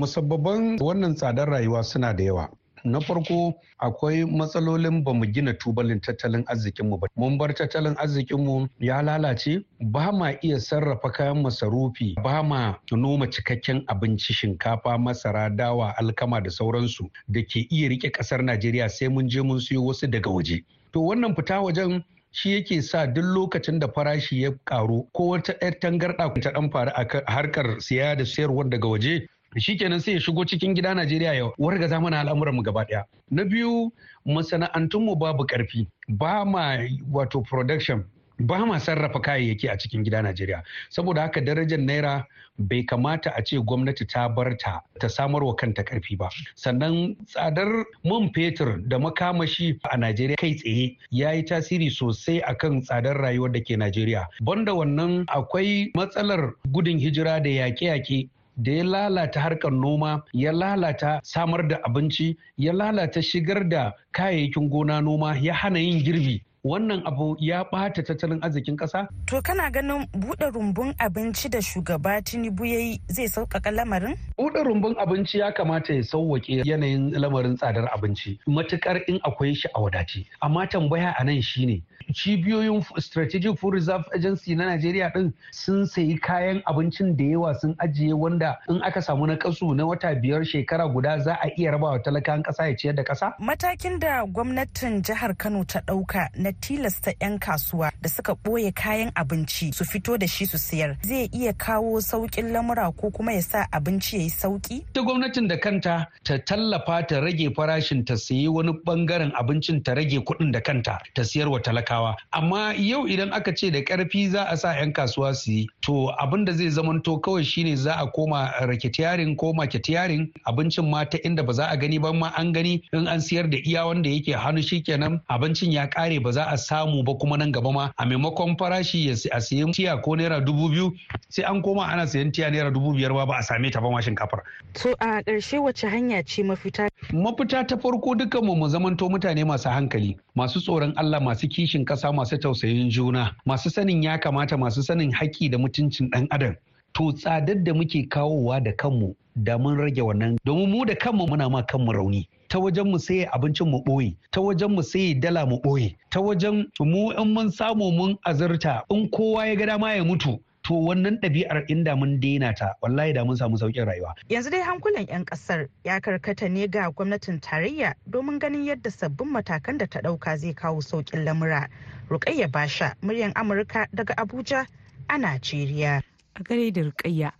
Musabbaban 0.00 0.80
wannan 0.80 1.14
tsadar 1.14 1.48
rayuwa 1.48 1.84
suna 1.84 2.14
da 2.16 2.24
yawa. 2.24 2.48
Na 2.84 3.00
farko 3.00 3.54
akwai 3.78 4.24
matsalolin 4.24 5.04
ba 5.04 5.12
mu 5.14 5.26
gina 5.26 5.52
tubalin 5.54 6.00
tattalin 6.00 6.44
arzikinmu 6.46 6.98
ba. 7.00 7.08
Mun 7.16 7.38
bar 7.38 7.48
tattalin 7.54 7.94
arzikinmu 7.96 8.68
ya 8.80 9.02
lalace 9.02 9.64
ba 9.80 10.12
ma 10.12 10.30
iya 10.42 10.60
sarrafa 10.60 11.12
kayan 11.12 11.42
masarufi 11.42 12.14
ba 12.22 12.42
ma 12.42 12.74
noma 12.92 13.26
cikakken 13.26 13.84
abinci 13.88 14.32
shinkafa 14.34 14.98
masara 14.98 15.50
dawa 15.50 15.94
alkama 15.98 16.40
da 16.42 16.50
sauransu 16.50 17.10
da 17.28 17.42
ke 17.42 17.66
iya 17.70 17.88
riƙe 17.88 18.10
ƙasar 18.12 18.42
najeriya 18.42 18.88
sai 18.88 19.08
mun 19.08 19.28
je 19.28 19.42
mun 19.42 19.60
siyo 19.60 19.84
wasu 19.84 20.06
daga 20.06 20.30
waje. 20.30 20.64
To 20.92 21.00
wannan 21.00 21.34
fita 21.34 21.60
wajen 21.62 22.04
shi 22.32 22.52
yake 22.54 22.82
sa 22.82 23.06
duk 23.06 23.24
lokacin 23.24 23.78
da 23.78 23.88
farashi 23.88 24.42
ya 24.42 24.50
karu 24.64 25.04
ko 25.12 25.26
wata 25.28 25.52
'yar 25.62 25.72
tangarɗa 25.80 26.40
ta 26.42 26.50
dan 26.52 26.70
faru 26.70 26.90
a 26.96 27.04
harkar 27.32 27.80
siya 27.80 28.16
da 28.16 28.24
sayarwar 28.24 28.68
daga 28.70 28.88
waje 28.88 29.28
shikenan 29.56 30.00
sai 30.00 30.12
ya 30.14 30.20
shigo 30.20 30.44
cikin 30.44 30.74
gida 30.74 30.94
Najeriya 30.94 31.34
ya 31.34 31.50
wargaza 31.58 32.00
mana 32.00 32.20
al'amuran 32.20 32.54
mu 32.54 32.62
gaba 32.62 32.84
ɗaya. 32.84 33.04
Na 33.30 33.44
biyu 33.44 33.92
masana'antun 34.26 35.04
mu 35.04 35.14
babu 35.16 35.44
ƙarfi. 35.46 35.86
Ba 36.08 36.44
ma 36.44 36.78
wato 37.12 37.42
production 37.44 38.04
ba 38.40 38.64
ma 38.66 38.78
sarrafa 38.78 39.20
kayayyaki 39.20 39.68
a 39.70 39.76
cikin 39.78 40.04
gida 40.04 40.22
Najeriya. 40.22 40.62
Saboda 40.90 41.22
haka 41.22 41.40
darajar 41.40 41.78
naira 41.78 42.24
bai 42.58 42.82
kamata 42.82 43.30
a 43.36 43.42
ce 43.44 43.56
gwamnati 43.56 44.06
ta 44.08 44.28
bar 44.28 44.56
ta 44.58 44.80
ta 45.00 45.08
samar 45.08 45.42
wa 45.44 45.54
kanta 45.54 45.84
ƙarfi 45.84 46.16
ba. 46.18 46.28
Sannan 46.54 47.16
tsadar 47.26 47.84
man 48.04 48.30
fetur 48.32 48.80
da 48.88 48.98
makamashi 48.98 49.78
a 49.90 49.96
Najeriya 49.96 50.36
kai 50.36 50.54
tsaye 50.54 50.96
ya 51.10 51.30
yi 51.32 51.42
tasiri 51.42 51.90
sosai 51.90 52.40
akan 52.42 52.82
tsadar 52.82 53.16
rayuwar 53.20 53.52
da 53.52 53.60
ke 53.60 53.76
Najeriya. 53.76 54.26
Banda 54.40 54.72
wannan 54.72 55.24
akwai 55.28 55.92
matsalar 55.94 56.54
gudun 56.72 56.98
hijira 56.98 57.42
da 57.42 57.50
yaƙe-yaƙe. 57.50 58.28
Da 58.56 58.72
ya 58.72 58.84
lalata 58.84 59.40
harkar 59.40 59.72
noma 59.72 60.22
ya 60.32 60.52
lalata 60.52 61.20
samar 61.24 61.68
da 61.68 61.76
abinci 61.84 62.36
ya 62.56 62.72
lalata 62.72 63.22
shigar 63.22 63.68
da 63.68 63.92
kayayyakin 64.12 64.68
gona 64.70 65.00
noma 65.02 65.36
ya 65.40 65.54
hana 65.54 65.78
yin 65.78 66.04
girbi. 66.04 66.42
Wannan 66.64 67.02
abu 67.06 67.36
ya 67.40 67.64
ɓata 67.64 68.02
tattalin 68.04 68.38
arzikin 68.42 68.76
ƙasa? 68.76 69.08
To 69.26 69.42
kana 69.42 69.70
ganin 69.70 70.06
buɗe 70.12 70.50
rumbun 70.54 70.94
abinci 70.98 71.48
da 71.50 71.58
shugaba 71.60 72.22
Tinubu 72.22 72.64
ya 72.64 72.78
yi 72.78 73.00
zai 73.08 73.26
sauƙaƙa 73.28 73.70
lamarin? 73.74 74.16
Buɗe 74.38 74.62
rumbun 74.64 74.94
abinci 74.96 75.38
ya 75.38 75.50
kamata 75.52 75.92
ya 75.94 76.02
sauwaƙe 76.02 76.62
yanayin 76.64 77.10
lamarin 77.18 77.56
tsadar 77.58 77.88
abinci 77.90 78.38
matuƙar 78.46 79.02
in 79.08 79.18
akwai 79.24 79.56
shi 79.56 79.68
a 79.74 79.80
wadace. 79.80 80.24
Amma 80.40 80.66
tambaya 80.68 81.14
a 81.18 81.24
nan 81.24 81.40
shine 81.42 81.82
cibiyoyin 82.12 82.82
strategic 83.00 83.58
food 83.58 83.74
reserve 83.74 84.04
agency 84.14 84.54
na 84.54 84.64
Najeriya 84.76 85.12
din 85.14 85.32
sun 85.50 85.84
sayi 85.86 86.18
kayan 86.20 86.62
abincin 86.66 87.16
da 87.16 87.24
yawa 87.24 87.54
sun 87.60 87.74
ajiye 87.78 88.14
wanda 88.14 88.58
in 88.68 88.82
aka 88.82 89.00
samu 89.02 89.26
na 89.26 89.36
kasu 89.36 89.74
na 89.74 89.84
wata 89.84 90.14
biyar 90.14 90.44
shekara 90.44 90.88
guda 90.92 91.18
za 91.20 91.34
a 91.42 91.48
iya 91.58 91.72
rabawa 91.72 91.98
talakan 92.02 92.42
ƙasa 92.42 92.68
ya 92.68 92.76
ciyar 92.76 92.94
da 92.94 93.02
ƙasa? 93.04 93.32
Matakin 93.40 93.98
da 93.98 94.24
gwamnatin 94.26 95.02
jihar 95.02 95.36
Kano 95.38 95.64
ta 95.64 95.80
ɗauka 95.80 96.28
na 96.36 96.51
tilasta 96.60 97.12
'yan 97.20 97.38
kasuwa 97.38 97.90
da 98.02 98.08
suka 98.08 98.32
ɓoye 98.34 98.72
kayan 98.74 99.10
abinci 99.14 99.72
su 99.74 99.84
fito 99.84 100.18
da 100.18 100.26
shi 100.26 100.46
su 100.46 100.58
siyar 100.58 100.96
zai 101.02 101.28
iya 101.32 101.52
kawo 101.52 102.00
sauƙin 102.00 102.52
lamura 102.52 102.92
ko 102.96 103.10
kuma 103.10 103.32
ya 103.32 103.42
sa 103.42 103.66
abinci 103.72 104.16
ya 104.16 104.22
yi 104.22 104.30
sauƙi? 104.30 104.84
Ta 104.92 105.02
gwamnatin 105.02 105.48
da 105.48 105.56
kanta 105.56 106.06
ta 106.24 106.38
tallafa 106.38 107.06
ta 107.08 107.20
rage 107.20 107.48
farashin 107.54 108.04
ta 108.04 108.14
sayi 108.16 108.48
wani 108.48 108.72
ɓangaren 108.84 109.32
abincin 109.34 109.82
ta 109.84 109.94
rage 109.94 110.18
kuɗin 110.18 110.52
da 110.52 110.60
kanta 110.60 110.98
ta 111.14 111.22
siyar 111.24 111.48
wa 111.48 111.58
talakawa. 111.60 112.16
Amma 112.32 112.74
yau 112.76 113.06
idan 113.08 113.32
aka 113.32 113.52
ce 113.54 113.70
da 113.70 113.80
ƙarfi 113.80 114.30
za 114.30 114.44
a 114.48 114.56
sa 114.56 114.72
'yan 114.74 114.92
kasuwa 114.92 115.34
su 115.34 115.50
yi 115.52 115.68
to 115.80 116.10
abin 116.18 116.44
da 116.44 116.52
zai 116.52 116.70
zamanto 116.70 117.18
kawai 117.20 117.44
shine 117.44 117.76
za 117.76 117.94
a 117.98 118.06
koma 118.10 118.52
raketiyarin 118.60 119.36
ko 119.36 119.52
maketiyarin 119.52 120.30
abincin 120.46 120.90
ma 120.90 121.04
ta 121.04 121.18
inda 121.24 121.42
ba 121.46 121.52
za 121.52 121.66
a 121.70 121.76
gani 121.76 121.98
ba 121.98 122.12
ma 122.12 122.28
an 122.36 122.52
gani 122.52 122.82
in 122.92 123.06
an 123.06 123.20
siyar 123.20 123.50
da 123.50 123.58
iya 123.58 123.86
wanda 123.86 124.08
yake 124.10 124.32
hannu 124.34 124.62
shikenan 124.62 125.20
abincin 125.28 125.72
ya 125.72 125.86
kare 125.86 126.18
ba 126.20 126.32
za 126.32 126.41
a 126.50 126.56
samu 126.58 127.02
ba 127.04 127.14
kuma 127.14 127.36
nan 127.36 127.52
gaba 127.52 127.72
ma 127.72 127.90
a 127.98 128.04
maimakon 128.06 128.56
farashi 128.58 129.06
ya 129.06 129.12
a 129.32 129.40
siyan 129.40 129.72
tiya 129.72 130.02
ko 130.02 130.16
naira 130.16 130.40
dubu 130.44 130.68
biyu 130.70 130.92
sai 131.28 131.42
an 131.44 131.62
koma 131.62 131.82
ana 131.86 132.06
siyan 132.06 132.32
tiya 132.32 132.50
naira 132.50 132.70
dubu 132.72 132.92
biyar 132.94 133.12
ba 133.26 133.36
a 133.38 133.42
same 133.42 133.70
ta 133.70 133.80
ba 133.80 133.90
ma 133.90 134.00
shinkafar. 134.00 134.42
To 134.74 134.92
a 135.00 135.22
ƙarshe 135.22 135.62
wace 135.62 135.84
hanya 135.88 136.22
ce 136.24 136.42
mafita? 136.42 136.88
Mafita 137.12 137.66
ta 137.66 137.76
farko 137.76 138.14
dukkan 138.14 138.44
mu 138.44 138.54
mu 138.56 138.68
zamanto 138.68 139.08
mutane 139.08 139.44
masu 139.44 139.68
hankali 139.68 140.16
masu 140.36 140.60
tsoron 140.60 140.92
Allah 140.96 141.20
masu 141.20 141.48
kishin 141.48 141.84
ƙasa 141.84 142.12
masu 142.14 142.38
tausayin 142.38 142.90
juna 142.90 143.36
masu 143.46 143.70
sanin 143.70 144.02
ya 144.02 144.18
kamata 144.18 144.56
masu 144.58 144.82
sanin 144.82 145.12
haƙƙi 145.12 145.50
da 145.50 145.58
mutuncin 145.58 146.10
ɗan 146.10 146.26
adam. 146.30 146.56
To 146.94 147.12
tsadar 147.12 147.56
da 147.64 147.72
muke 147.74 148.08
kawowa 148.08 148.62
da 148.62 148.72
kanmu 148.72 149.14
da 149.36 149.58
mun 149.58 149.76
rage 149.78 150.00
wannan 150.02 150.36
domin 150.44 150.68
mu 150.70 150.84
da 150.84 150.94
kanmu 150.94 151.26
muna 151.26 151.48
ma 151.50 151.62
kanmu 151.62 151.92
rauni. 151.92 152.28
ta 152.52 152.58
wajen 152.58 152.84
mu 152.90 152.98
sai 152.98 153.24
abincin 153.32 153.64
mu 153.70 153.78
ɓoye 153.80 154.14
ta 154.30 154.40
wajen 154.40 154.70
mu 154.76 154.82
sai 154.82 155.14
dala 155.14 155.46
mu 155.46 155.56
ɓoye 155.56 155.96
ta 156.10 156.20
wajen 156.20 156.68
mu 156.84 157.10
in 157.16 157.32
mun 157.32 157.50
samu 157.50 157.90
mun 157.92 158.18
azurta 158.28 158.84
in 158.90 159.08
kowa 159.08 159.46
ya 159.46 159.54
ga 159.56 159.66
dama 159.66 159.94
ya 159.96 160.04
mutu 160.04 160.36
to 160.62 160.74
wannan 160.74 161.16
ɗabi'ar 161.20 161.64
inda 161.72 161.96
mun 161.96 162.20
daina 162.20 162.52
ta 162.54 162.74
wallahi 162.82 163.12
da 163.14 163.24
mun 163.24 163.36
samu 163.36 163.56
sauƙin 163.56 163.84
rayuwa. 163.88 164.12
Yanzu 164.28 164.50
dai 164.50 164.60
hankulan 164.60 165.08
'yan 165.08 165.24
ƙasar 165.24 165.68
ya 165.84 165.98
karkata 166.00 166.50
ne 166.50 166.68
ga 166.68 166.90
gwamnatin 166.92 167.40
tarayya 167.40 167.94
domin 168.10 168.38
ganin 168.38 168.64
yadda 168.68 168.90
sabbin 168.92 169.32
matakan 169.32 169.78
da 169.78 169.86
ta 169.86 170.00
ɗauka 170.00 170.36
zai 170.36 170.52
kawo 170.52 170.80
sauƙin 170.84 171.24
lamura. 171.24 171.68
Rukayya 172.10 172.52
Basha, 172.52 172.94
muryan 173.02 173.32
Amurka 173.32 173.88
daga 173.94 174.14
Abuja 174.14 174.66
a 175.08 175.16
Najeriya. 175.18 176.02
A 176.34 176.42
gare 176.42 176.70
da 176.70 176.82
Rukayya, 176.82 177.32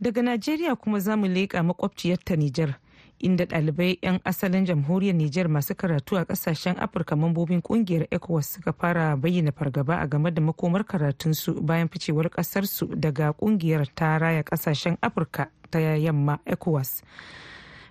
daga 0.00 0.22
Najeriya 0.22 0.76
kuma 0.76 0.98
za 1.00 1.16
mu 1.16 1.26
leƙa 1.26 1.62
makwabciyarta 1.62 2.36
Nijar. 2.36 2.76
inda 3.22 3.44
ɗalibai 3.44 3.98
'yan 4.02 4.18
asalin 4.24 4.64
jamhuriyar 4.64 5.14
Nijar 5.14 5.48
masu 5.48 5.74
karatu 5.74 6.16
a 6.16 6.24
ƙasashen 6.24 6.76
Afirka 6.80 7.16
mambobin 7.16 7.60
ƙungiyar 7.62 8.06
ECOWAS 8.10 8.46
suka 8.56 8.72
fara 8.72 9.16
bayyana 9.16 9.52
fargaba 9.52 10.00
a 10.00 10.06
game 10.08 10.30
da 10.30 10.40
makomar 10.42 10.84
karatunsu 10.84 11.60
bayan 11.60 11.88
ficewar 11.88 12.30
ƙasarsu 12.30 12.88
daga 12.96 13.32
ƙungiyar 13.36 13.86
ta 13.94 14.16
raya 14.18 14.42
ƙasashen 14.42 14.96
Afirka 15.02 15.48
ta 15.70 15.78
yamma 15.78 16.38
ECOWAS. 16.46 17.02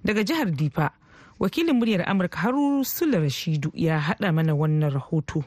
Daga 0.03 0.23
jihar 0.25 0.49
Difa, 0.51 0.89
wakilin 1.39 1.77
muryar 1.79 2.09
Amurka 2.09 2.37
Haru 2.37 2.83
Sula 2.83 3.19
Rashidu 3.19 3.69
ya 3.75 3.99
haɗa 3.99 4.33
mana 4.33 4.55
wannan 4.55 4.89
rahoto. 4.91 5.43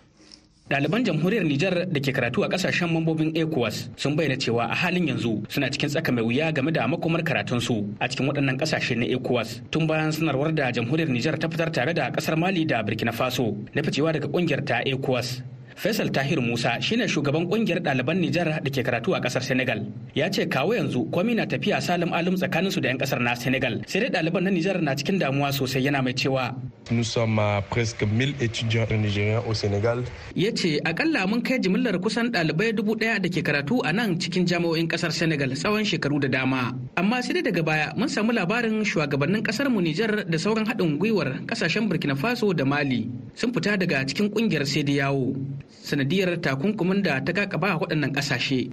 Ɗaliban 0.71 1.05
jamhuriyar 1.05 1.45
Nijar 1.45 1.87
da 1.91 2.01
ke 2.01 2.13
karatu 2.13 2.45
a 2.45 2.49
ƙasashen 2.49 2.89
mambobin 2.93 3.35
ECOWAS 3.35 3.91
sun 3.97 4.17
bayyana 4.17 4.37
cewa 4.39 4.71
a 4.71 4.75
halin 4.75 5.09
yanzu 5.09 5.43
suna 5.51 5.69
cikin 5.69 5.89
tsaka 5.91 6.13
mai 6.13 6.23
wuya 6.23 6.53
game 6.53 6.71
da 6.73 6.87
makomar 6.87 7.23
karatunsu 7.23 7.93
a 8.01 8.09
cikin 8.09 8.27
waɗannan 8.31 8.57
ƙasashe 8.57 8.97
na 8.97 9.05
ECOWAS 9.07 9.61
tun 9.71 9.87
bayan 9.87 10.13
sanarwar 10.13 10.55
da 10.55 10.71
jamhuriyar 10.73 11.09
Nijar 11.11 11.39
ta 11.39 11.49
fitar 11.49 11.71
tare 11.73 11.93
da 11.93 12.11
ƙasar 12.11 12.39
Mali 12.39 12.65
da 12.65 12.83
Burkina 12.83 13.13
Faso 13.13 13.53
na 13.75 13.83
ficewa 13.83 14.13
daga 14.13 14.29
ƙungiyar 14.29 14.65
ta 14.65 14.81
ECOWAS. 14.87 15.43
Faisal 15.77 16.11
Tahir 16.13 16.41
Musa 16.41 16.81
shine 16.81 17.07
shugaban 17.09 17.49
ƙungiyar 17.49 17.81
ɗaliban 17.81 18.21
Nijar 18.21 18.61
da 18.63 18.71
ke 18.71 18.83
karatu 18.85 19.15
a 19.17 19.21
ƙasar 19.21 19.43
Senegal. 19.43 19.87
Ya 20.15 20.29
ce 20.29 20.47
kawo 20.47 20.75
yanzu 20.75 21.11
komai 21.11 21.35
na 21.35 21.47
tafiya 21.47 21.81
salim 21.83 22.13
alum 22.13 22.35
tsakaninsu 22.37 22.81
da 22.81 22.89
'yan 22.89 22.99
ƙasar 22.99 23.21
na 23.21 23.35
Senegal. 23.35 23.81
Sai 23.87 24.01
dai 24.01 24.11
ɗaliban 24.11 24.43
na 24.45 24.51
Nijar 24.51 24.81
na 24.83 24.95
cikin 24.95 25.19
damuwa 25.19 25.53
sosai 25.53 25.83
yana 25.85 26.03
mai 26.03 26.13
cewa. 26.13 26.55
Nous 26.91 27.05
sommes 27.09 27.41
presque 27.71 28.03
1000 28.05 28.35
étudiants 28.41 28.87
nigériens 28.91 29.43
au 29.49 29.55
Sénégal. 29.55 30.05
Ya 30.37 30.51
ce 30.55 30.79
akalla 30.85 31.27
mun 31.27 31.41
kai 31.43 31.59
jimillar 31.59 31.99
kusan 31.99 32.31
ɗalibai 32.31 32.73
dubu 32.75 32.95
ɗaya 32.97 33.19
da 33.23 33.29
ke 33.29 33.43
karatu 33.43 33.81
a 33.85 33.93
nan 33.93 34.19
cikin 34.21 34.45
jami'o'in 34.47 34.89
ƙasar 34.89 35.11
Senegal 35.13 35.51
tsawon 35.57 35.85
shekaru 35.85 36.21
da 36.21 36.29
dama. 36.29 36.73
Amma 36.97 37.23
sai 37.23 37.33
dai 37.35 37.43
daga 37.43 37.63
baya 37.65 37.93
mun 37.97 38.09
samu 38.09 38.33
labarin 38.33 38.85
shugabannin 38.85 39.43
ƙasar 39.43 39.71
mu 39.71 39.81
Nijar 39.81 40.25
da 40.29 40.39
sauran 40.39 40.67
haɗin 40.67 40.99
gwiwar 40.99 41.41
ƙasashen 41.47 41.89
Burkina 41.89 42.15
Faso 42.17 42.53
da 42.55 42.65
Mali 42.65 43.09
sun 43.35 43.53
fita 43.53 43.77
daga 43.79 44.05
cikin 44.07 44.29
ƙungiyar 44.31 44.67
sai 44.67 44.83
yawo. 44.85 45.35
Sanadiyar 45.83 46.37
takunkumin 46.41 47.03
da 47.03 47.21
ta 47.21 47.33
kakaba 47.33 47.75
a 47.75 47.79
waɗannan 47.81 48.13
ƙasashe. 48.13 48.71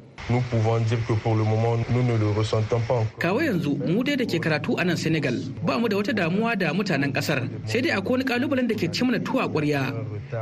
Kawo 3.19 3.39
yanzu 3.41 3.73
mu 3.87 4.03
dai 4.03 4.15
da 4.15 4.25
ke 4.25 4.37
karatu 4.37 4.77
a 4.77 4.83
nan 4.85 4.97
Senegal 4.97 5.33
ba 5.65 5.79
mu 5.79 5.87
da 5.89 5.97
wata 5.97 6.13
damuwa 6.13 6.53
da 6.57 6.69
mutanen 6.73 7.09
ƙasar 7.13 7.49
sai 7.65 7.81
dai 7.81 7.97
akwai 7.97 8.21
wani 8.21 8.25
kalubalen 8.25 8.67
da 8.67 8.75
ke 8.75 8.91
ci 8.93 9.03
mana 9.03 9.17
tuwa 9.19 9.49
ƙwarya 9.49 9.89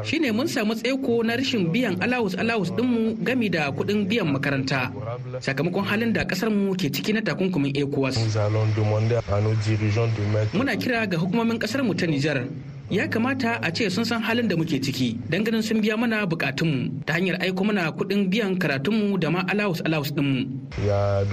shine 0.04 0.32
mun 0.36 0.48
samu 0.48 0.76
tsaiko 0.76 1.24
na 1.24 1.36
rashin 1.40 1.72
biyan 1.72 1.96
alawus 2.04 2.36
alawus 2.36 2.72
ɗinmu 2.76 3.24
gami 3.24 3.50
da 3.50 3.72
kuɗin 3.72 4.08
biyan 4.08 4.28
makaranta 4.28 4.92
sakamakon 5.40 5.86
halin 5.88 6.12
da 6.14 6.26
ƙasar 6.28 6.50
mu 6.52 6.76
ke 6.76 6.92
ciki 6.92 7.14
na 7.14 7.22
takunkumin 7.22 7.72
ECOWAS. 7.78 8.18
Muna 10.54 10.76
kira 10.76 11.08
ga 11.08 11.18
hukumomin 11.18 11.60
ƙasar 11.60 11.84
mu 11.84 11.94
ta 11.96 12.06
Nijar 12.08 12.44
ya 12.88 13.04
kamata 13.08 13.60
a 13.60 13.68
ce 13.72 13.90
sun 13.92 14.06
san 14.08 14.24
halin 14.24 14.48
da 14.48 14.56
muke 14.56 14.80
ciki 14.80 15.20
don 15.28 15.44
ganin 15.44 15.60
sun 15.62 15.84
biya 15.84 16.00
mana 16.00 16.24
bukatunmu 16.24 17.04
ta 17.04 17.20
hanyar 17.20 17.36
aiko 17.44 17.64
mana 17.68 17.92
kuɗin 17.92 18.32
biyan 18.32 18.56
karatunmu 18.56 19.20
da 19.20 19.28
ma 19.30 19.44
alawus 19.52 19.84
alawus 19.84 20.12
ɗinmu. 20.16 20.48
Ya 20.88 21.28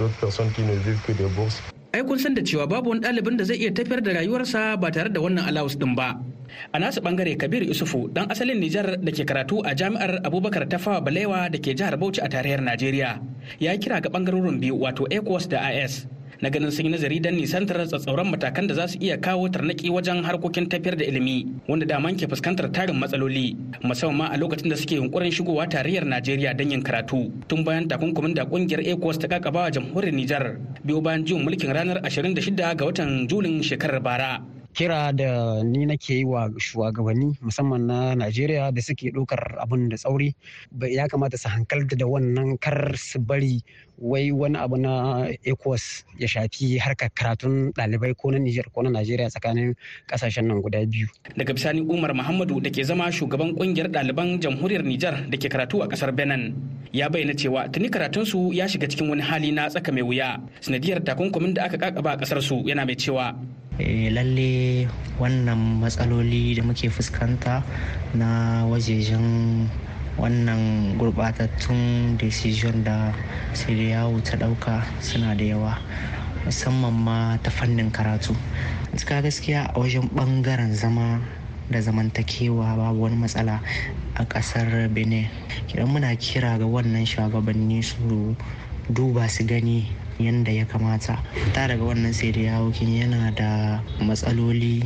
ai 1.95 2.03
kun 2.03 2.19
san 2.19 2.35
da 2.35 2.43
cewa 2.43 2.67
babu 2.67 2.89
wani 2.91 2.99
ɗalibin 3.07 3.37
da 3.39 3.43
zai 3.47 3.55
iya 3.55 3.71
tafiyar 3.71 4.03
da 4.03 4.11
rayuwarsa 4.19 4.75
ba 4.75 4.91
tare 4.91 5.07
da 5.09 5.21
wannan 5.23 5.47
alawus 5.47 5.79
ɗin 5.79 5.95
ba. 5.95 6.19
A 6.75 6.79
nasu 6.79 6.99
ɓangare 7.01 7.37
kabir 7.39 7.63
isufu 7.63 8.11
dan 8.11 8.27
asalin 8.27 8.59
nijar 8.59 8.99
da 8.99 9.11
ke 9.15 9.23
karatu 9.23 9.63
a 9.63 9.71
jami'ar 9.75 10.19
abubakar 10.27 10.67
tafawa 10.67 10.99
balewa 10.99 11.47
da 11.49 11.55
ke 11.57 11.71
jihar 11.71 11.95
bauchi 11.95 12.19
a 12.19 12.27
tarayyar 12.27 12.59
najeriya 12.59 13.19
ya 13.63 13.71
kira 13.79 14.01
ga 14.03 14.09
ɓangarorin 14.11 14.59
biyu 14.59 14.75
wato 14.75 15.07
ecos 15.07 15.47
da 15.47 15.71
is 15.71 16.03
na 16.41 16.49
ganin 16.49 16.71
sun 16.71 16.85
yi 16.85 16.91
nazari 16.91 17.19
don 17.21 17.35
nisantar 17.35 17.77
tsatsauran 17.87 18.27
matakan 18.31 18.67
da 18.67 18.73
za 18.75 18.87
su 18.87 18.97
iya 18.99 19.17
kawo 19.17 19.47
tarnaki 19.49 19.89
wajen 19.89 20.23
harkokin 20.23 20.67
tafiyar 20.69 20.95
da 20.97 21.05
ilimi 21.05 21.47
wanda 21.67 21.85
daman 21.85 22.15
ke 22.17 22.27
fuskantar 22.27 22.71
tarin 22.71 22.97
matsaloli 22.99 23.55
musamman 23.83 24.31
a 24.31 24.37
lokacin 24.37 24.69
da 24.69 24.75
suke 24.75 24.95
yunkurin 24.95 25.31
shigowa 25.31 25.67
tarayyar 25.69 26.05
najeriya 26.05 26.53
don 26.57 26.71
yin 26.71 26.83
karatu. 26.83 27.31
Tun 27.47 27.63
bayan 27.63 27.87
takunkumin 27.87 28.33
da 28.35 28.45
ƙungiyar 28.45 28.81
ecos 28.87 29.17
ta 29.19 29.27
kakaba 29.27 29.71
jamhuriyar 29.71 30.13
nijar 30.15 30.57
biyo 30.83 31.01
bayan 31.01 31.25
jin 31.25 31.43
mulkin 31.45 31.71
ranar 31.73 32.01
26 32.03 32.55
ga 32.55 32.85
watan 32.85 33.27
julin 33.27 33.61
shekarar 33.63 34.01
bara. 34.01 34.41
Kira 34.75 35.15
da 35.15 35.63
ni 35.63 35.85
nake 35.87 36.19
yi 36.19 36.25
wa 36.27 36.51
shugabanni 36.59 37.39
musamman 37.41 37.87
na 37.87 38.11
najeriya 38.15 38.75
da 38.75 38.81
suke 38.83 39.07
ɗaukar 39.15 39.55
abin 39.63 39.87
da 39.89 39.95
tsauri. 39.95 40.35
Ya 40.91 41.07
kamata 41.07 41.37
su 41.39 41.47
hankalta 41.47 41.95
da 41.95 42.03
wannan 42.05 42.59
kar 42.59 42.91
su 42.99 43.19
bari 43.19 43.63
wai 43.97 44.31
wani 44.35 44.57
abu 44.59 44.75
na 44.75 45.31
ecos 45.47 46.03
ya 46.19 46.27
shafi 46.27 46.75
harkar 46.77 47.07
karatun 47.15 47.71
ɗalibai 47.71 48.11
ko 48.19 48.31
na 48.31 48.37
nijar 48.39 48.67
ko 48.75 48.81
na 48.83 48.89
najeriya 48.91 49.31
tsakanin 49.31 49.75
ƙasashen 50.11 50.43
nan 50.43 50.59
guda 50.61 50.83
biyu. 50.85 51.07
Daga 51.39 51.53
bisani 51.55 51.79
umar 51.79 52.11
muhammadu 52.11 52.59
da 52.59 52.69
ke 52.69 52.83
zama 52.83 53.07
shugaban 53.15 53.55
ƙungiyar 53.55 53.87
ɗaliban 53.87 54.43
jamhuriyar 54.43 54.83
nijar 54.83 55.23
da 55.31 55.37
ke 55.39 55.47
karatu 55.47 55.83
a 55.83 55.87
ƙasar 55.87 56.11
benin 56.11 56.51
ya 56.91 57.07
bayyana 57.07 57.31
cewa 57.31 57.71
tuni 57.71 57.87
karatunsu 57.87 58.51
ya 58.51 58.67
shiga 58.67 58.91
cikin 58.91 59.07
wani 59.07 59.21
hali 59.23 59.51
na 59.55 59.69
tsaka 59.71 59.91
mai 59.95 60.03
wuya. 60.03 60.35
Sanadiyar 60.59 60.99
takunkumin 60.99 61.53
da 61.55 61.63
aka 61.71 61.77
kakaba 61.79 62.11
a 62.11 62.17
ƙasar 62.19 62.43
su 62.43 62.59
yana 62.67 62.83
mai 62.85 62.95
cewa 62.99 63.31
lalle 63.79 64.87
wannan 65.19 65.83
matsaloli 65.83 66.55
da 66.55 66.63
muke 66.63 66.87
fuskanta 66.87 67.59
na 68.15 68.63
wajejen 68.71 69.67
wannan 70.15 70.95
gurbatattun 70.95 72.15
decision 72.15 72.83
da 72.87 73.11
yawo 73.67 74.15
ta 74.23 74.37
ɗauka 74.39 74.79
suna 75.03 75.35
da 75.35 75.43
yawa 75.43 75.75
musamman 76.47 76.93
ma 76.93 77.35
ta 77.43 77.51
fannin 77.51 77.91
karatu. 77.91 78.31
Gaskiya 78.95 79.21
gaskiya 79.21 79.59
a 79.75 79.79
wajen 79.79 80.07
ɓangaren 80.15 80.71
zama 80.71 81.19
da 81.69 81.81
zamantakewa 81.81 82.77
babu 82.77 83.01
wani 83.03 83.17
matsala 83.17 83.59
a 84.15 84.23
ƙasar 84.23 84.87
benin. 84.93 85.27
Kidan 85.67 85.91
muna 85.91 86.15
kira 86.15 86.55
ga 86.57 86.63
wannan 86.65 87.03
shugabanni 87.03 87.83
su 87.83 88.35
duba 88.87 89.27
su 89.27 89.43
gani 89.43 89.91
yadda 90.19 90.51
ya 90.51 90.65
kamata. 90.65 91.19
Ta 91.53 91.67
daga 91.67 91.83
wannan 91.83 92.13
sai 92.13 92.31
da 92.31 92.41
yana 92.61 93.31
da 93.35 93.81
matsaloli 93.99 94.83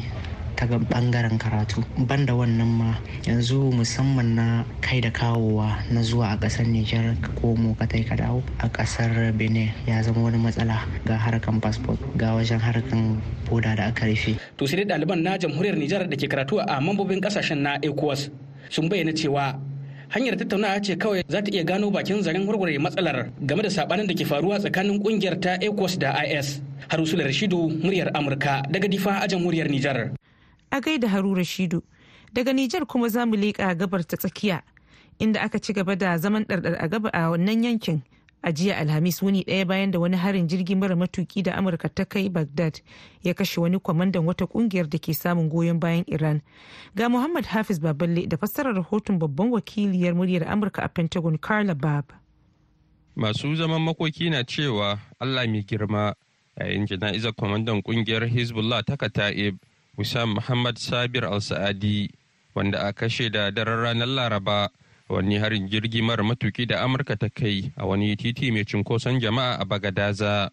ta 0.60 0.66
ɓangaren 0.68 1.40
karatu. 1.40 1.80
Banda 2.04 2.34
wannan 2.36 2.68
ma 2.68 2.96
yanzu 3.24 3.72
musamman 3.72 4.36
na 4.36 4.66
kai 4.82 5.00
da 5.00 5.10
kawowa 5.10 5.80
na 5.92 6.02
zuwa 6.04 6.34
a 6.34 6.38
ƙasar 6.38 6.68
nijar 6.68 7.16
ka 7.22 7.30
komo 7.40 7.72
ka 7.80 7.86
tai 7.88 8.04
ka 8.04 8.16
dawo 8.16 8.44
a 8.60 8.68
ƙasar 8.68 9.32
benin 9.38 9.72
ya 9.88 10.04
zama 10.04 10.20
wani 10.28 10.38
matsala 10.38 10.84
ga 11.08 11.16
harkan 11.16 11.62
passport 11.62 11.96
ga 12.18 12.36
wajen 12.36 12.60
harkan 12.60 13.22
boda 13.50 13.72
da 13.76 13.88
aka 13.88 14.06
rufe. 14.06 14.36
To 14.58 14.68
sai 14.68 14.84
ɗaliban 14.84 15.24
na 15.24 15.38
jamhuriyar 15.40 15.80
nijar 15.80 16.04
da 16.10 16.18
ke 16.20 16.28
karatu 16.28 16.60
a 16.60 16.82
mambobin 16.84 17.22
ƙasashen 17.24 17.64
na 17.64 17.80
ecowas 17.80 18.28
sun 18.70 18.90
bayyana 18.90 19.16
cewa 19.16 19.56
hanyar 20.10 20.36
tattaunawa 20.38 20.82
ce 20.82 20.96
kawai 20.98 21.24
za 21.30 21.42
ta 21.42 21.52
iya 21.52 21.64
gano 21.64 21.92
bakin 21.92 22.22
zaren 22.26 22.46
warware 22.48 22.78
matsalar 22.82 23.30
game 23.46 23.62
da 23.62 23.70
sabanin 23.70 24.08
da 24.08 24.14
ke 24.18 24.26
faruwa 24.26 24.58
tsakanin 24.60 24.98
ƙungiyar 25.04 25.38
ta 25.40 25.58
ecos 25.62 25.98
da 25.98 26.18
is 26.26 26.62
harusula 26.90 27.24
rashidu 27.24 27.70
muryar 27.84 28.10
amurka 28.18 28.62
daga 28.70 28.88
difa 28.90 29.22
a 29.22 29.28
jamhuriyar 29.28 29.70
nijar. 29.70 30.12
A 30.72 30.82
gaida 30.82 31.08
haru 31.08 31.36
rashidu. 31.36 31.82
Daga 32.34 32.54
nijar 32.54 32.86
kuma 32.90 33.10
za 33.10 33.26
mu 33.26 33.36
leƙa 33.38 33.78
gabar 33.78 34.02
ta 34.04 34.18
tsakiya 34.18 34.62
inda 35.20 35.42
aka 35.46 35.60
ci 35.60 35.74
gaba 35.74 35.96
da 35.96 36.18
zaman 36.18 36.44
ɗarɗar 36.46 36.76
a 36.82 36.88
gaba 36.90 37.10
a 37.14 37.30
wannan 37.30 37.64
yankin. 37.64 38.02
A 38.44 38.52
jiya 38.52 38.78
alhamis 38.78 39.22
wuni 39.22 39.44
ɗaya 39.44 39.66
bayan 39.68 39.92
da 39.92 40.00
wani 40.00 40.18
harin 40.18 40.48
jirgi 40.48 40.76
mara 40.76 40.96
matuki 40.96 41.44
da 41.44 41.56
amurka 41.56 41.90
ta 41.90 42.06
kai 42.06 42.30
baghdad 42.30 42.80
ya 43.24 43.34
kashe 43.34 43.60
wani 43.62 43.80
kwamandan 43.80 44.26
wata 44.26 44.46
ƙungiyar 44.48 44.90
da 44.90 44.98
ke 44.98 45.14
samun 45.14 45.50
goyon 45.50 45.80
bayan 45.80 46.04
iran. 46.08 46.42
Ga 46.96 47.10
muhammad 47.10 47.46
hafiz 47.46 47.80
baballe 47.80 48.28
da 48.28 48.38
fassarar 48.38 48.76
rahoton 48.76 49.20
babban 49.20 49.52
wakiliyar 49.52 50.14
muryar 50.16 50.48
amurka 50.48 50.82
a 50.84 50.88
pentagon 50.90 51.38
carla 51.38 51.76
bab 51.76 52.06
masu 53.16 53.56
zaman 53.56 53.82
makoki 53.82 54.30
na 54.30 54.44
cewa 54.44 55.00
allah 55.20 55.48
mai 55.48 55.64
girma 55.64 56.14
yayin 56.60 56.86
jana'izar 56.88 57.34
kwamandan 57.36 57.82
ƙungiyar 57.84 58.28
hezbollah 58.28 58.84
ta 58.86 58.96
kata'ib 58.98 59.58
wissam 59.98 60.34
muhammad 60.40 60.78
sabir 60.80 61.26
al-sa'adi 61.26 62.10
wanda 62.56 62.88
a 62.88 62.94
kashe 62.94 63.30
da 63.32 63.52
daren 63.52 63.80
ranar 63.84 64.08
laraba 64.08 64.70
wani 65.10 65.38
harin 65.38 65.68
jirgi 65.70 66.02
mara 66.02 66.24
matuki 66.24 66.66
da 66.68 66.84
amurka 66.86 67.16
ta 67.18 67.28
kai 67.30 67.72
a 67.78 67.86
wani 67.86 68.16
titi 68.16 68.52
mai 68.52 68.64
cunkoson 68.64 69.20
jama'a 69.20 69.58
a 69.60 69.66
bagadaza. 69.66 70.50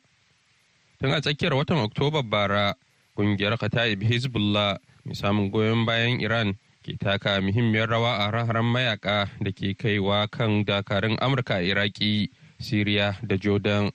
Tun 1.01 1.13
a 1.13 1.21
tsakiyar 1.21 1.55
watan 1.55 1.79
oktoba 1.85 2.23
bara 2.23 2.75
ƙungiyar 3.17 3.57
khata'ib 3.59 4.03
hezbollah 4.03 4.79
mai 5.05 5.15
samun 5.15 5.51
goyon 5.51 5.85
bayan 5.87 6.21
iran 6.21 6.55
ke 6.85 6.97
taka 6.99 7.41
muhimmiyar 7.41 7.89
rawa 7.89 8.27
a 8.27 8.31
raharan 8.33 8.65
mayaka 8.65 9.29
da 9.41 9.51
ke 9.53 9.75
kaiwa 9.77 10.29
kan 10.31 10.65
dakarun 10.65 11.17
amurka 11.21 11.57
a 11.61 11.63
iraki 11.63 12.31
siriya 12.61 13.17
da 13.27 13.37
jordan 13.37 13.91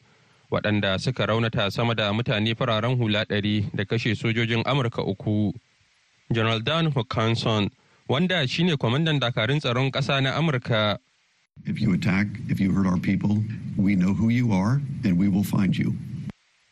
waɗanda 0.51 0.99
suka 0.99 1.25
raunata 1.25 1.71
sama 1.71 1.95
da 1.95 2.11
mutane 2.13 2.55
fararen 2.55 2.97
hula 2.97 3.25
ɗari 3.25 3.69
da 3.73 3.83
kashe 3.85 4.15
sojojin 4.15 4.63
amurka 4.65 5.01
uku. 5.01 5.53
General 6.31 6.59
dan 6.59 6.91
hawkinson 6.91 7.69
wanda 8.07 8.47
shine 8.47 8.75
kwamandan 8.77 9.19
dakarun 9.19 9.59
tsaron 9.59 9.91
ƙasa 9.91 10.21
na 10.23 10.35
Amurka. 10.37 10.97
If 11.65 11.79
you 11.81 11.93
attack, 11.93 12.27
if 12.49 12.59
you 12.59 12.71
hurt 12.71 12.87
our 12.87 12.97
people, 12.97 13.43
we 13.77 13.95
know 13.95 14.13
who 14.13 14.29
you 14.29 14.51
are 14.51 14.81
and 15.03 15.17
we 15.17 15.27
will 15.27 15.43
find 15.43 15.77
you. 15.77 15.93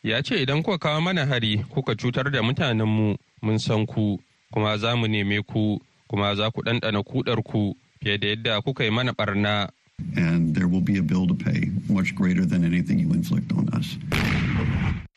Ya 0.02 0.22
ce 0.22 0.42
idan 0.42 0.62
kuka 0.62 0.78
kawo 0.78 1.00
mana 1.02 1.26
hari 1.26 1.58
kuka 1.68 1.94
cutar 1.94 2.32
da 2.32 2.40
mutanenmu 2.42 3.16
mun 3.42 3.58
san 3.58 3.86
ku 3.86 4.18
kuma 4.52 4.78
za 4.78 4.96
mu 4.96 5.06
neme 5.06 5.42
ku 5.46 5.78
kuma 6.08 6.34
za 6.34 6.50
ku 6.50 6.62
ɗanɗana 6.62 7.04
kudar 7.04 7.42
ku 7.44 7.76
fiye 8.02 8.18
da 8.18 8.28
yadda 8.28 8.60
kuka 8.64 8.84
yi 8.84 8.90
mana 8.90 9.12
barna. 9.12 9.68
And 10.16 10.54
there 10.54 10.66
will 10.66 10.80
be 10.80 10.96
a 10.98 11.02
bill 11.02 11.26
to 11.26 11.34
pay 11.34 11.70
much 11.88 12.14
greater 12.14 12.46
than 12.46 12.64
anything 12.64 12.98
you 12.98 13.12
inflict 13.12 13.52
on 13.52 13.68
us. 13.76 13.96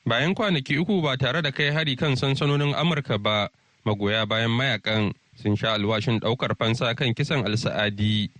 Bayan 0.05 0.35
kwanaki 0.35 0.77
uku 0.77 1.01
ba 1.01 1.15
tare 1.17 1.41
da 1.41 1.51
kai 1.51 1.71
hari 1.71 1.95
kan 1.95 2.15
sansanonin 2.15 2.75
Amurka 2.75 3.17
ba, 3.17 3.49
magoya 3.84 4.26
bayan 4.26 4.50
mayakan 4.50 5.12
sun 5.36 5.56
sha 5.56 5.74
alwashin 5.74 6.20
ɗaukar 6.20 6.54
fansa 6.58 6.94
kan 6.94 7.14
kisan 7.14 7.44
al-sa'adi. 7.46 8.30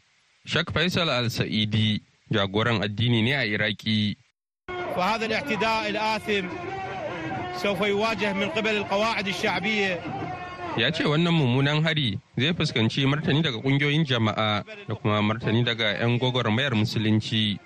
Shak 0.46 0.72
Faisal 0.72 1.10
al-Sa'idi 1.10 2.00
jagoran 2.32 2.82
addini 2.82 3.22
ne 3.22 3.32
a 3.34 3.44
Iraki. 3.44 4.16
فهذا 4.98 5.26
الاعتداء 5.26 5.88
الآثم 5.88 6.46
سوف 7.62 7.80
يواجه 7.80 8.32
من 8.32 8.48
قبل 8.50 8.76
القواعد 8.76 9.26
الشعبية 9.28 10.00
ya 10.78 10.90
ce 10.94 11.02
wannan 11.06 11.34
mummunan 11.34 11.82
hari 11.82 12.18
zai 12.38 12.54
fuskanci 12.54 13.02
martani 13.06 13.42
daga 13.42 13.58
kungiyoyin 13.58 14.06
jama'a 14.06 14.62
da 14.88 14.94
kuma 14.94 15.18
martani 15.22 15.64
daga 15.66 15.90
'yan 15.98 16.18
gwagwarmayar 16.22 16.74
musulunci 16.78 17.58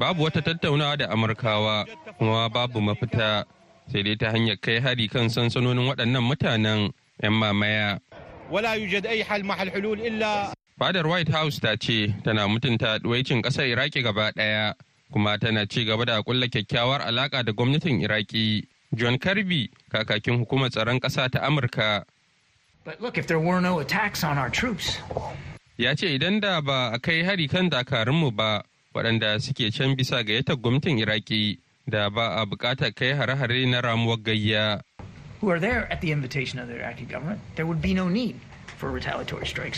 babu 0.00 0.24
wata 0.24 0.40
tattaunawa 0.40 0.96
da 0.96 1.10
amurkawa 1.12 1.84
kuma 2.16 2.48
babu 2.48 2.80
mafita 2.80 3.44
sai 3.92 4.02
dai 4.02 4.16
ta 4.16 4.32
hanyar 4.32 4.56
kai 4.56 4.80
hari 4.80 5.08
kan 5.12 5.28
sansanonin 5.28 5.84
waɗannan 5.92 6.24
mutanen 6.24 6.80
'yan 7.23 7.33
mamaya. 7.33 7.99
Wala 8.49 8.75
yujad 8.75 9.05
ai 9.05 9.21
hal 9.21 9.43
mahal 9.43 9.69
hulul 9.69 9.99
illa. 9.99 10.53
Fadar 10.79 11.05
White 11.07 11.29
House 11.29 11.59
ta 11.59 11.75
ce 11.75 12.13
tana 12.23 12.47
mutunta 12.47 12.97
ɗuwaicin 12.99 13.41
ƙasar 13.41 13.67
Iraki 13.67 14.01
gaba 14.01 14.31
ɗaya 14.31 14.73
kuma 15.11 15.37
tana 15.37 15.65
ci 15.67 15.85
gaba 15.85 16.05
da 16.05 16.21
kulla 16.23 16.47
kyakkyawar 16.47 17.01
alaƙa 17.01 17.43
da 17.45 17.51
gwamnatin 17.51 18.01
Iraki. 18.01 18.65
John 18.95 19.19
Kirby 19.19 19.69
kakakin 19.91 20.39
hukumar 20.39 20.69
tsaron 20.71 20.99
ƙasa 20.99 21.29
ta 21.29 21.39
Amurka. 21.45 22.03
Ya 25.77 25.95
ce 25.95 26.07
idan 26.15 26.39
da 26.41 26.61
ba 26.61 26.91
a 26.93 26.99
kai 26.99 27.23
hari 27.23 27.47
kan 27.47 27.69
dakarunmu 27.69 28.31
ba 28.35 28.63
waɗanda 28.95 29.39
suke 29.41 29.69
can 29.71 29.95
bisa 29.95 30.23
gayyatar 30.23 30.55
gwamnatin 30.57 30.97
Iraki 30.97 31.59
da 31.87 32.09
ba 32.09 32.41
a 32.41 32.45
buƙatar 32.45 32.95
kai 32.95 33.13
hare-hare 33.13 33.65
na 33.69 33.81
ramuwar 33.81 34.17
gayya. 34.23 34.81
Who 35.41 35.49
are 35.49 35.59
there 35.59 35.87
at 35.91 36.01
the 36.01 36.11
invitation 36.11 36.59
of 36.59 36.67
the 36.67 36.75
Iraqi 36.75 37.05
government, 37.05 37.39
there 37.55 37.65
would 37.65 37.81
be 37.81 37.93
no 37.93 38.07
need 38.09 38.39
for 38.77 38.91
retaliatory 38.91 39.47
strikes. 39.47 39.77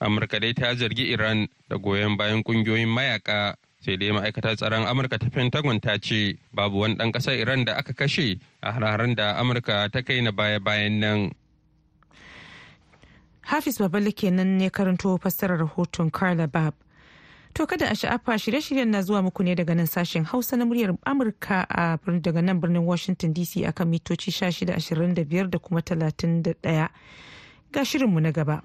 Amurka 0.00 0.40
dai 0.40 0.52
ta 0.52 0.74
zargi 0.74 1.12
Iran 1.14 1.48
da 1.68 1.76
goyon 1.78 2.16
bayan 2.16 2.42
ƙungiyoyin 2.42 2.88
mayaka 2.90 3.54
sai 3.84 3.96
dai 3.96 4.10
ma'aikatar 4.10 4.56
tsaron 4.58 4.86
Amurka 4.86 5.18
ta 5.18 5.28
Pentagon 5.30 5.78
ta 5.80 5.96
ce 5.98 6.38
babu 6.52 6.78
wani 6.82 6.96
ɗan 6.96 7.12
ƙasar 7.12 7.38
Iran 7.38 7.64
da 7.64 7.76
aka 7.78 7.92
kashe 7.92 8.40
a 8.62 8.72
hararen 8.72 9.14
da 9.14 9.38
Amurka 9.40 9.90
ta 9.92 10.00
kai 10.02 10.20
na 10.20 10.30
baya-bayan 10.32 10.98
nan. 11.00 11.32
Hafiz 13.42 13.78
Baballe 13.78 14.12
kenan 14.14 14.58
ne 14.58 14.70
karanto 14.70 15.18
fassarar 15.20 15.58
rahoton 15.58 16.10
Carla 16.12 16.46
Bab. 16.48 16.74
To 17.54 17.66
kada 17.66 17.86
a 17.90 17.94
sha'afa 17.94 18.38
shirye-shiryen 18.38 18.88
na 18.88 19.02
zuwa 19.02 19.22
muku 19.22 19.42
ne 19.42 19.54
daga 19.54 19.74
nan 19.74 19.86
sashen 19.86 20.24
Hausa 20.24 20.56
na 20.56 20.64
muryar 20.64 20.96
Amurka 21.04 21.66
a 21.68 21.98
daga 22.20 22.42
nan 22.42 22.60
birnin 22.60 22.84
Washington 22.84 23.34
DC 23.34 23.66
akan 23.68 23.88
mitoci 23.92 24.30
1625 24.32 25.50
da 25.50 25.58
kuma 25.58 25.80
31. 25.82 26.88
Ga 27.72 27.84
shirinmu 27.84 28.20
na 28.20 28.32
gaba. 28.32 28.62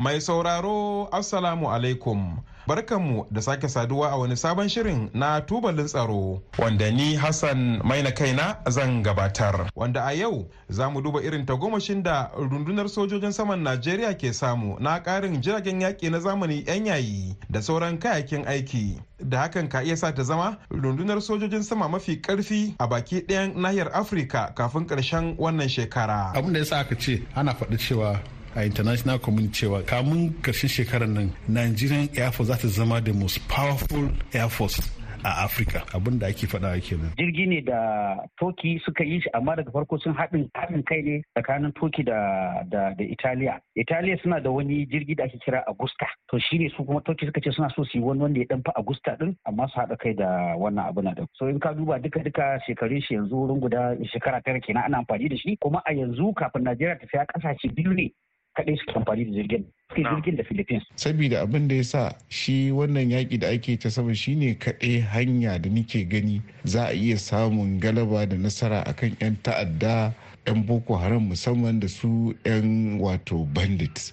Mai 0.00 0.16
sauraro 0.20 1.08
Assalamu 1.12 1.68
alaikum. 1.70 2.38
Barkanmu 2.66 3.26
da 3.30 3.42
sake 3.42 3.68
saduwa 3.68 4.10
a 4.10 4.16
wani 4.16 4.36
sabon 4.36 4.68
shirin 4.68 5.10
na 5.14 5.40
tubalin 5.40 5.86
tsaro 5.86 6.42
wanda 6.58 6.90
ni 6.90 7.14
Hassan 7.16 7.80
maina 7.84 8.10
kaina 8.12 8.56
zan 8.70 9.02
gabatar. 9.02 9.68
Wanda 9.76 10.04
a 10.06 10.12
yau 10.14 10.48
za 10.70 10.88
mu 10.90 11.02
duba 11.02 11.20
irin 11.22 11.44
tagomashin 11.46 12.02
da 12.02 12.30
rundunar 12.36 12.88
sojojin 12.88 13.32
saman 13.32 13.60
Najeriya 13.62 14.14
ke 14.16 14.32
samu 14.32 14.76
na 14.80 14.98
ƙarin 15.00 15.42
jiragen 15.42 15.80
yaƙi 15.80 16.10
na 16.10 16.18
zamani 16.20 16.64
'yan 16.66 16.86
yayi 16.86 17.36
da 17.50 17.60
sauran 17.60 17.98
kayakin 17.98 18.46
aiki. 18.46 18.96
Da 19.28 19.38
hakan 19.48 19.68
ka 19.68 19.80
iya 19.82 19.96
sa 19.96 20.12
ta 20.14 20.22
zama 20.22 20.56
rundunar 20.70 21.20
sojojin 21.20 21.62
sama 21.62 21.88
mafi 21.88 22.16
ƙarfi 22.22 22.74
a 22.80 22.88
baki 22.88 23.20
ɗayan 23.26 23.52
nahiyar 23.54 23.90
Afirka 23.92 24.54
kafin 24.56 24.86
ƙarshen 24.86 25.36
wannan 25.36 25.68
shekara. 25.68 26.32
Abin 26.34 26.52
da 26.52 26.58
ya 26.58 26.64
sa 26.64 26.78
aka 26.80 26.96
ce 26.96 27.20
ana 27.36 27.52
faɗi 27.52 27.76
cewa 27.76 28.20
a 28.56 28.64
international 28.64 29.18
community 29.18 29.66
cewa 29.66 29.82
kamun 29.82 30.34
ƙarshen 30.42 30.68
shekarar 30.68 31.08
nan 31.08 31.32
nigerian 31.48 32.08
air 32.16 32.32
force 32.32 32.48
za 32.48 32.56
ta 32.56 32.68
zama 32.68 33.00
the 33.00 33.12
most 33.12 33.38
powerful 33.48 34.10
air 34.32 34.48
force 34.48 34.80
a 35.24 35.44
Afirka 35.44 35.84
abin 35.92 36.18
da 36.18 36.26
ake 36.26 36.46
faɗa 36.46 36.80
kenan. 36.80 37.12
Jirgi 37.18 37.46
ne 37.46 37.60
da 37.60 38.16
Toki 38.38 38.80
suka 38.84 39.04
yi 39.04 39.20
shi 39.20 39.28
amma 39.34 39.56
daga 39.56 39.70
farko 39.70 39.98
sun 40.00 40.14
haɗin 40.14 40.48
haɗin 40.56 40.84
kai 40.86 41.02
ne 41.02 41.22
tsakanin 41.36 41.72
Toki 41.74 42.02
da 42.02 42.62
da 42.70 42.94
da 42.96 43.04
Italiya. 43.04 43.60
Italiya 43.76 44.16
suna 44.22 44.40
da 44.40 44.50
wani 44.50 44.86
jirgi 44.86 45.14
da 45.16 45.24
ake 45.24 45.38
kira 45.44 45.62
Augusta. 45.68 46.06
To 46.30 46.38
shi 46.38 46.58
ne 46.58 46.70
su 46.76 46.84
kuma 46.84 47.00
Toki 47.02 47.26
suka 47.26 47.40
ce 47.40 47.52
suna 47.52 47.68
so 47.76 47.84
su 47.84 47.98
yi 47.98 48.04
wani 48.04 48.20
wanda 48.22 48.40
ya 48.40 48.46
ɗan 48.46 48.62
fi 48.64 48.72
Augusta 48.76 49.16
ɗin 49.20 49.36
amma 49.46 49.68
su 49.68 49.78
haɗa 49.80 49.98
kai 49.98 50.14
da 50.14 50.56
wannan 50.56 50.88
abu 50.88 51.02
na 51.02 51.12
da. 51.14 51.26
So 51.36 51.46
in 51.48 51.60
ka 51.60 51.72
duba 51.74 51.98
duka 52.00 52.20
duka 52.24 52.58
shekarun 52.66 53.02
shi 53.04 53.14
yanzu 53.14 53.34
wurin 53.36 53.60
guda 53.60 53.96
shekara 54.12 54.40
tara 54.44 54.60
kenan 54.60 54.84
ana 54.84 54.98
amfani 55.04 55.28
da 55.28 55.36
shi 55.36 55.56
kuma 55.60 55.82
a 55.86 55.92
yanzu 55.92 56.32
kafin 56.34 56.64
Najeriya 56.64 56.96
ta 57.00 57.06
saya 57.12 57.26
ƙasashe 57.26 57.74
biyu 57.74 57.92
ne 57.92 58.12
kaɗai 58.60 58.76
suke 58.76 58.92
amfani 58.96 59.24
da 59.24 59.32
jirgin 59.32 59.64
suke 59.88 60.02
jirgin 60.04 60.36
da 60.36 60.44
philippines. 60.44 60.84
Saboda 60.96 61.40
abin 61.42 61.68
da 61.68 61.74
ya 61.74 61.84
sa 61.84 62.12
shi 62.28 62.70
wannan 62.70 63.10
yaƙi 63.10 63.38
da 63.40 63.48
ake 63.48 63.78
ta 63.80 63.88
sama 63.90 64.14
shine 64.14 64.54
kaɗai 64.54 65.00
hanya 65.02 65.58
da 65.58 65.68
nike 65.70 66.04
gani 66.04 66.42
za 66.64 66.86
a 66.88 66.92
iya 66.94 67.16
samun 67.16 67.80
galaba 67.80 68.28
da 68.28 68.36
nasara 68.36 68.84
akan 68.84 69.16
'yan 69.20 69.36
ta'adda 69.42 70.12
'yan 70.46 70.66
boko 70.66 70.96
haram 70.96 71.28
musamman 71.28 71.80
da 71.80 71.88
su 71.88 72.34
'yan 72.44 72.98
wato 73.00 73.44
bandits. 73.54 74.12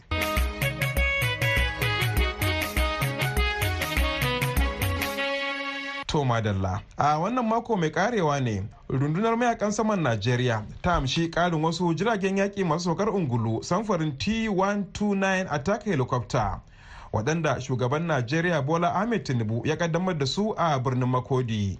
To 6.17 6.25
madalla. 6.25 6.81
A 6.97 7.19
wannan 7.19 7.45
mako 7.47 7.75
mai 7.77 7.89
karewa 7.91 8.39
ne 8.41 8.63
rundunar 8.89 9.37
mayaƙan 9.37 9.71
saman 9.71 10.01
Najeriya 10.03 10.65
ta 10.81 10.95
amshi 10.97 11.29
karin 11.31 11.61
wasu 11.61 11.93
jiragen 11.93 12.37
yaƙi 12.37 12.63
masu 12.65 12.89
saukar 12.89 13.09
ungulu 13.09 13.63
samfurin 13.63 14.17
T129 14.17 15.47
attack 15.51 15.83
helicopter 15.83 16.59
waɗanda 17.13 17.61
shugaban 17.61 18.07
najeriya 18.07 18.61
bola 18.65 18.87
ahmed 18.95 19.23
tinubu 19.25 19.61
ya 19.67 19.75
kaddamar 19.77 20.17
da 20.17 20.25
su 20.25 20.53
a 20.57 20.79
birnin 20.79 21.07
makodi 21.09 21.77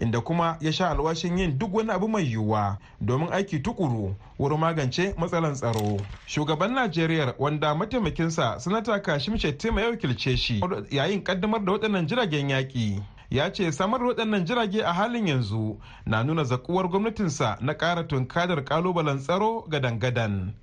inda 0.00 0.20
kuma 0.20 0.56
ya 0.60 0.72
sha 0.72 0.90
alwashin 0.90 1.38
yin 1.38 1.58
duk 1.58 1.74
wani 1.74 1.90
abu 1.90 2.08
mai 2.08 2.24
yiwuwa 2.26 2.78
domin 3.00 3.28
aiki 3.32 3.58
tukuru 3.62 4.14
wurin 4.38 4.58
magance 4.58 5.14
matsalan 5.18 5.54
tsaro 5.54 6.00
shugaban 6.26 6.72
najeriya 6.74 7.34
wanda 7.38 7.74
mataimakinsa 7.74 8.60
sanata 8.60 8.98
kashim 9.02 9.38
shettima 9.38 9.80
ya 9.82 9.88
wakilce 9.90 10.36
shi 10.36 10.60
yayin 10.90 11.22
kaddamar 11.22 11.64
da 11.64 11.72
waɗannan 11.72 12.06
jiragen 12.06 12.48
yaƙi 12.50 13.00
ya 13.30 13.50
ce 13.52 13.72
samar 13.72 14.00
waɗannan 14.02 14.44
jirage 14.46 14.80
a 14.82 14.92
halin 14.92 15.26
yanzu 15.28 15.78
na 16.06 16.22
nuna 16.24 16.44
zakuwar 16.44 16.88
gwamnatinsa 16.88 17.58
na 17.60 17.74
ƙara 17.74 18.04
tunkadar 18.08 18.64
kalubalen 18.64 19.18
tsaro 19.18 19.64
gadan-gadan. 19.68 20.54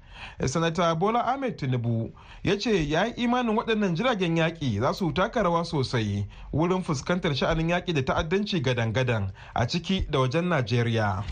Sanata 0.45 0.95
bola 0.95 1.19
ahmed 1.25 1.57
tinubu 1.57 2.11
ya 2.43 2.57
ce 2.57 2.89
ya 2.89 3.05
yi 3.05 3.13
imanin 3.23 3.55
waɗannan 3.57 3.95
jiragen 3.95 4.37
yaƙi 4.37 4.79
za 4.79 4.93
su 4.93 5.11
taka 5.13 5.43
rawa 5.43 5.65
sosai 5.65 6.25
wurin 6.53 6.83
fuskantar 6.83 7.35
sha'anin 7.35 7.69
yaƙi 7.69 7.93
da 7.93 8.01
ta'addanci 8.01 8.61
gadan-gadan 8.61 9.31
a 9.53 9.67
ciki 9.67 10.07
da 10.09 10.19
wajen 10.19 10.47
najeriya. 10.49 11.23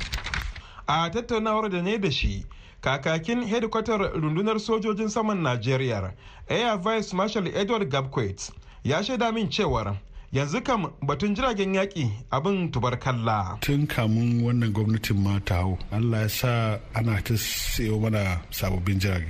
A 0.88 1.10
tattaunawar 1.10 1.70
da 1.72 1.82
ne 1.82 1.98
da 1.98 2.10
shi 2.12 2.46
kakakin 2.84 3.44
hedikwatar 3.48 4.00
rundunar 4.14 4.60
sojojin 4.60 5.10
saman 5.10 5.42
najeriya 5.42 6.14
air 6.50 6.78
vice 6.78 7.14
marshal 7.16 7.48
edward 7.48 7.90
gabquet 7.90 8.52
ya 8.84 9.04
shaida 9.04 9.32
min 9.34 9.50
cewar 9.50 9.96
yanzu 10.34 10.62
kam 10.64 10.88
batun 11.02 11.36
jiragen 11.36 11.74
yaƙi 11.74 12.10
abin 12.32 12.72
tubarkalla. 12.72 13.58
tun 13.62 13.86
kamun 13.88 14.42
wannan 14.42 14.74
gwamnatin 14.74 15.18
ma 15.22 15.40
ta 15.46 15.56
hau 15.62 15.78
allah 15.92 16.22
ya 16.22 16.28
sa 16.30 16.80
ana 16.96 17.22
ta 17.22 17.36
sayo 17.38 18.00
mana 18.02 18.42
sababbin 18.50 19.00
jirage. 19.00 19.30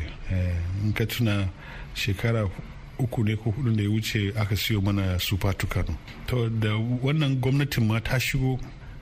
In 0.83 0.93
ka 0.93 1.03
tuna 1.05 1.49
shekara 1.93 2.49
uku 2.97 3.23
ne 3.23 3.35
ko 3.35 3.51
huɗu 3.51 3.75
da 3.75 3.83
ya 3.83 3.89
wuce 3.89 4.31
aka 4.39 4.55
siyo 4.55 4.81
mana 4.81 5.19
super 5.19 5.51
tucano. 5.53 5.93
To 6.27 6.47
da 6.49 6.69
wannan 7.03 7.35
gwamnatin 7.41 7.85
ma 7.85 7.99
ta 7.99 8.15
shigo 8.17 8.57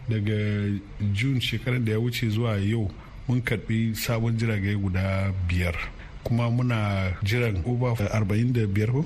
daga 0.10 0.74
jun 1.14 1.40
shekarar 1.40 1.86
da 1.86 1.92
ya 1.92 2.00
wuce 2.00 2.26
zuwa 2.34 2.58
yau 2.58 2.90
mun 3.28 3.42
karɓi 3.44 3.94
sabon 3.96 4.36
jirage 4.40 4.74
guda 4.74 5.32
biyar. 5.48 5.78
Kuma 6.24 6.50
muna 6.50 7.12
jiran 7.24 7.62
uba 7.66 7.92
45 7.96 8.92
ko? 8.92 9.06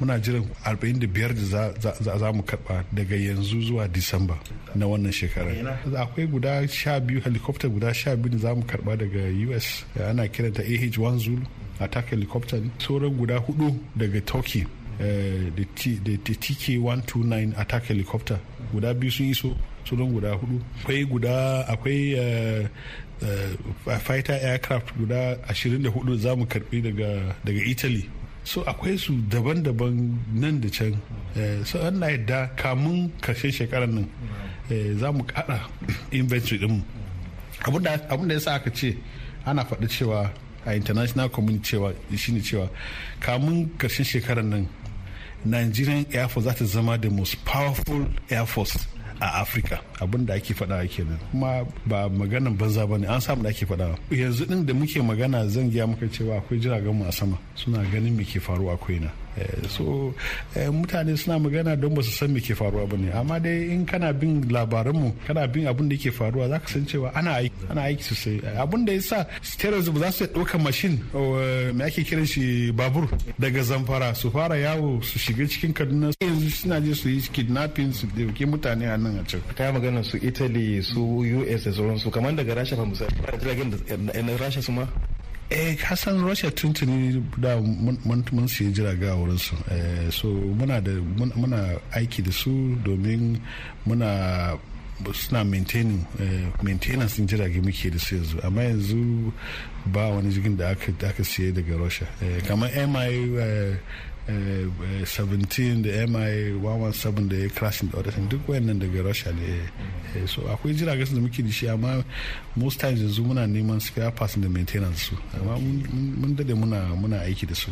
muna 0.00 0.18
jiran 0.20 0.44
45 0.64 1.50
da 2.04 2.18
za 2.18 2.32
mu 2.32 2.42
karɓa 2.42 2.84
daga 2.92 3.16
yanzu 3.16 3.60
zuwa 3.62 3.88
disamba 3.88 4.38
na 4.74 4.86
wannan 4.86 5.12
shekara 5.12 5.52
akwai 5.98 6.26
guda 6.26 6.68
sha 6.68 7.00
biyu 7.00 7.20
helicopter 7.20 7.70
guda 7.70 7.94
sha 7.94 8.16
biyu 8.16 8.28
da 8.34 8.38
za 8.38 8.54
mu 8.54 8.62
karɓa 8.62 8.96
daga 8.96 9.20
us 9.56 9.84
ana 10.08 10.28
kiranta 10.28 10.62
ah-1 10.62 11.18
zulu 11.18 11.42
attack 11.80 12.10
helicopter 12.10 12.60
sauran 12.78 13.10
guda 13.10 13.36
huɗu 13.38 13.74
daga 13.96 14.20
turkey 14.20 14.64
da 14.98 15.04
tk-129 16.24 17.52
attack 17.58 17.84
helicopter. 17.88 18.38
Guda 18.72 18.94
biyu 18.94 19.10
sun 19.12 19.26
iso 19.26 19.54
sunan 19.84 20.10
guda 20.12 20.32
huɗu 20.34 20.60
akwai 20.82 21.04
guda 21.04 21.64
akwai 21.68 22.14
uh, 22.14 22.66
fighter 24.00 24.38
aircraft 24.42 24.92
guda 24.98 25.36
24 25.48 26.16
za 26.18 26.36
mu 26.36 26.44
karɓi 26.46 26.82
daga, 26.82 27.34
italy. 27.66 28.08
So 28.44 28.62
akwai 28.62 28.98
su 28.98 29.12
daban-daban 29.28 30.18
nan 30.32 30.60
da 30.60 30.68
can. 30.68 30.94
Uh, 31.36 31.64
so 31.64 31.80
an 31.80 31.98
na 31.98 32.06
yadda 32.06 32.50
kamun 32.56 33.10
ƙarshen 33.20 33.50
shekarar 33.52 33.88
nan 33.88 34.08
uh, 34.70 34.98
za 34.98 35.12
mu 35.12 35.24
kada 35.24 35.60
inventory 36.12 36.58
din 36.58 36.82
abin 37.64 37.82
da 38.28 38.34
ya 38.34 38.38
sa 38.40 38.54
aka 38.54 38.70
ce 38.70 38.96
ana 39.44 39.64
faɗi 39.64 39.88
cewa 39.88 40.30
a 40.64 40.74
international 40.74 41.28
community 41.28 41.76
cewa 41.76 41.92
shine 42.16 42.40
cewa 42.40 42.68
kamun 43.20 43.66
ƙarshen 43.78 44.04
shekarar 44.04 44.44
nan 44.44 44.68
nigerian 45.44 46.06
air 46.12 46.28
force 46.28 46.44
za 46.44 46.52
ta 46.54 46.64
zama 46.64 46.98
the 46.98 47.10
most 47.10 47.44
powerful 47.44 48.06
air 48.30 48.46
force 48.46 48.86
a 49.20 49.40
afirka 49.42 49.80
abin 50.00 50.26
da 50.26 50.34
ake 50.34 50.54
faɗa 50.54 50.86
kenan. 50.88 51.18
Kuma 51.30 51.64
ba 51.86 52.08
maganan 52.08 52.56
banza 52.56 52.86
ba 52.86 52.98
ne 52.98 53.06
an 53.06 53.20
samu 53.20 53.42
da 53.42 53.48
ake 53.50 53.66
faɗa 53.66 53.96
yanzu 54.10 54.46
din 54.46 54.64
da 54.66 54.72
muke 54.74 55.00
magana 55.02 55.48
zan 55.48 55.70
gaya 55.70 55.86
maka 55.86 56.06
cewa 56.08 56.36
akwai 56.38 56.60
jiragen 56.60 56.94
mu 56.94 57.04
a 57.06 57.12
sama. 57.12 57.38
Suna 57.54 57.82
ganin 57.92 58.16
me 58.16 58.24
ke 58.24 58.40
faruwa 58.40 58.74
akwai 58.74 59.00
na 59.00 59.10
so 59.68 60.14
mutane 60.72 61.16
suna 61.16 61.38
magana 61.38 61.76
don 61.80 61.94
ba 61.94 62.02
su 62.02 62.10
san 62.10 62.32
me 62.32 62.40
ke 62.40 62.54
faruwa 62.54 62.88
ba 62.88 62.96
ne. 62.96 63.10
Amma 63.12 63.38
dai 63.40 63.70
in 63.72 63.84
kana 63.86 64.12
bin 64.12 64.42
labaranmu 64.48 65.12
kana 65.26 65.46
bin 65.48 65.66
abin 65.66 65.88
da 65.88 65.96
ke 65.96 66.10
faruwa 66.12 66.48
za 66.48 66.58
ka 66.58 66.66
san 66.68 66.84
cewa 66.86 67.12
ana 67.14 67.30
aiki 67.40 67.70
ana 67.70 67.82
aiki 67.82 68.02
sosai. 68.02 68.40
Abin 68.58 68.84
da 68.86 68.92
ya 68.92 69.00
sa 69.00 69.26
terrorism 69.58 69.92
ba 69.94 70.00
za 70.00 70.12
su 70.12 70.24
ɗauka 70.26 70.58
mashin 70.58 70.98
me 71.74 71.84
ake 71.84 72.04
kiran 72.04 72.26
shi 72.26 72.72
babur 72.72 73.08
daga 73.38 73.62
zamfara 73.62 74.14
su 74.14 74.30
fara 74.30 74.56
yawo 74.56 75.02
su 75.02 75.18
shiga 75.18 75.46
cikin 75.48 75.72
kaduna. 75.72 76.10
Yanzu 76.20 76.50
suna 76.50 76.80
je 76.80 76.94
su 76.94 77.08
yi 77.08 77.20
kidnapping 77.20 77.92
su 77.92 78.06
ɗauke 78.06 78.46
mutane 78.46 78.86
a 78.92 78.96
nan 78.96 79.18
a 79.20 79.24
can. 79.24 79.40
Kaya 79.56 79.72
magana 79.72 80.02
su 80.04 80.16
italy 80.18 80.82
su 80.82 81.00
us 81.54 81.64
da 81.64 81.72
sauransu. 81.72 82.10
Kamar 82.10 82.32
daga 82.34 82.54
rasha 82.54 82.76
fa 82.76 82.84
misali. 82.84 83.14
Jiragen 83.40 83.70
da 83.70 84.36
rasha 84.36 84.62
su 84.62 84.72
ma? 84.72 84.86
Eh 85.50 85.76
kasan 85.76 86.24
russia 86.26 86.50
tuntuni 86.50 87.22
da 87.38 87.56
mun 87.60 88.48
siya 88.48 88.70
jiraga 88.72 89.12
a 89.12 89.16
wurinsu. 89.16 89.54
So 90.12 90.28
muna 90.28 90.80
da 90.82 90.90
muna 91.36 91.78
aiki 91.94 92.22
da 92.24 92.32
su 92.32 92.76
domin 92.84 93.38
muna 93.86 94.58
suna 95.12 95.44
maintaining 95.44 96.04
maintenance 96.62 97.16
din 97.16 97.26
jirage 97.28 97.60
muke 97.62 97.90
da 97.92 97.98
su 97.98 98.16
yanzu. 98.16 98.40
Amma 98.44 98.62
yanzu 98.62 99.32
ba 99.86 100.08
wani 100.10 100.32
jirgin 100.32 100.56
da 100.56 100.70
aka 100.70 101.22
siya 101.24 101.52
daga 101.54 101.76
russia. 101.78 102.06
Kamar 102.48 102.70
mi 102.74 103.78
17 104.28 105.82
da 105.82 106.06
mi 106.06 106.18
117 106.60 107.28
da 107.28 107.36
ya 107.36 107.48
crashing 107.48 107.90
da 107.90 107.98
wadatan 107.98 108.28
duk 108.28 108.48
wayannan 108.48 108.78
daga 108.78 109.02
russia 109.02 109.32
ne 109.32 110.26
so 110.26 110.42
akwai 110.52 110.74
jiragen 110.74 111.14
da 111.14 111.20
muke 111.20 111.42
da 111.42 111.50
shi 111.52 111.68
amma 111.68 112.02
most 112.56 112.80
times 112.80 113.00
yanzu 113.00 113.22
muna 113.24 113.46
neman 113.46 113.80
spare 113.80 114.10
parts 114.10 114.36
da 114.36 114.48
maintenance 114.48 114.98
su. 115.06 115.14
Amma 115.40 115.58
mun 115.58 116.34
daɗe 116.36 116.54
muna 116.54 116.94
muna 116.96 117.20
aiki 117.20 117.46
da 117.46 117.54
su. 117.54 117.70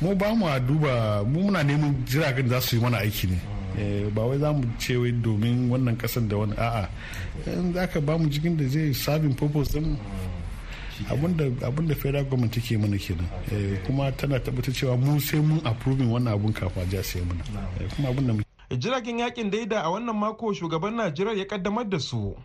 Mu 0.00 0.14
ba 0.16 0.34
mu 0.34 0.46
duba 0.66 1.22
mu 1.24 1.40
muna 1.44 1.62
neman 1.62 1.94
jiragen 2.06 2.48
za 2.48 2.60
su 2.60 2.76
yi 2.76 2.82
mana 2.82 2.98
aiki 2.98 3.26
ne. 3.26 3.38
Ba 4.14 4.22
wai 4.22 4.38
za 4.38 4.52
mu 4.52 4.64
ce 4.78 4.96
wai 4.96 5.12
domin 5.12 5.68
wannan 5.70 5.96
ƙasar 5.96 6.26
da 6.28 6.36
wani 6.36 6.54
a'a. 6.56 6.88
In 7.46 7.72
za 7.74 7.86
ka 7.86 8.00
ba 8.00 8.18
mu 8.18 8.28
jikin 8.28 8.56
da 8.56 8.66
zai 8.68 8.92
serving 8.94 9.34
purpose 9.34 9.72
din 9.72 9.96
abin 11.08 11.86
da 11.88 11.94
federal 11.94 12.24
government 12.24 12.52
take 12.52 12.78
mana 12.78 12.98
kenan. 12.98 13.26
Kuma 13.86 14.12
tana 14.12 14.38
tabbatar 14.40 14.74
cewa 14.74 14.96
mu 14.96 15.20
sai 15.20 15.40
mun 15.40 15.60
approving 15.64 16.10
wannan 16.10 16.34
abun 16.34 16.52
kafin 16.52 16.82
a 16.98 17.02
sai 17.02 17.20
mana. 17.22 17.44
Kuma 17.96 18.08
abin 18.10 18.26
da 18.70 18.76
jiragen 18.76 19.18
yaƙin 19.18 19.50
daida 19.50 19.80
a 19.82 19.90
wannan 19.90 20.16
mako 20.16 20.52
shugaban 20.52 20.94
najeriya 20.94 21.36
ya 21.38 21.44
kaddamar 21.44 21.88
da 21.88 21.98
su. 21.98 22.36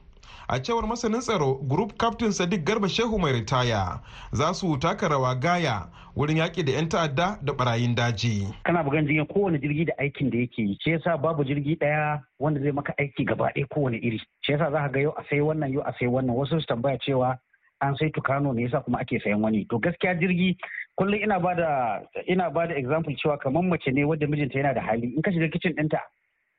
A 0.47 0.59
cewar 0.59 0.85
masanin 0.87 1.21
tsaro 1.21 1.55
group 1.67 1.97
captain 1.97 2.31
sadiq 2.31 2.63
garba 2.65 2.87
shehu 2.89 3.19
mai 3.19 3.31
ritaya 3.33 3.99
za 4.31 4.53
su 4.53 4.77
taka 4.79 5.07
rawa 5.09 5.35
gaya 5.39 5.89
wurin 6.15 6.37
yaƙi 6.37 6.63
da 6.65 6.71
'yan 6.71 6.89
ta'adda 6.89 7.39
da 7.43 7.53
barayin 7.53 7.95
daji. 7.95 8.47
Kana 8.63 8.83
bugan 8.83 9.05
jirgin 9.07 9.25
kowane 9.27 9.59
jirgi 9.59 9.85
da 9.85 9.93
aikin 9.99 10.29
da 10.29 10.37
yake 10.37 10.61
yi. 10.61 10.77
Shi 10.81 10.89
yasa 10.91 11.17
babu 11.17 11.43
jirgi 11.43 11.75
ɗaya 11.77 12.21
wanda 12.39 12.61
zai 12.61 12.71
maka 12.71 12.93
aiki 12.97 13.25
gaba 13.25 13.49
ɗaya 13.53 13.67
kowane 13.69 13.97
iri. 13.97 14.17
Shi 14.41 14.51
yasa 14.51 14.71
za 14.71 14.77
ka 14.79 14.89
ga 14.89 14.99
yau 14.99 15.11
a 15.17 15.23
sai 15.29 15.39
wannan 15.41 15.73
yau 15.73 15.81
a 15.81 15.93
sai 15.99 16.07
wannan. 16.07 16.35
Wasu 16.35 16.59
su 16.61 16.65
tambaya 16.67 16.97
cewa 16.97 17.37
an 17.81 17.95
sai 17.97 18.09
tukano 18.09 18.53
ne 18.53 18.63
yasa 18.63 18.81
kuma 18.83 18.99
ake 18.99 19.19
sayan 19.23 19.41
wani. 19.41 19.65
To 19.69 19.79
gaskiya 19.79 20.15
jirgi 20.19 20.57
kullum 20.97 21.21
ina 21.23 21.39
ba 21.39 21.55
da 21.55 22.01
ina 22.27 22.49
ba 22.49 22.67
da 22.67 22.75
example 22.75 23.13
cewa 23.15 23.37
kamar 23.39 23.63
mace 23.63 23.91
ne 23.91 24.03
wadda 24.03 24.27
mijinta 24.27 24.57
yana 24.59 24.73
da 24.73 24.81
hali. 24.81 25.13
In 25.15 25.21
ka 25.21 25.31
shiga 25.31 25.47
kicin 25.51 25.75
ɗinta 25.75 25.99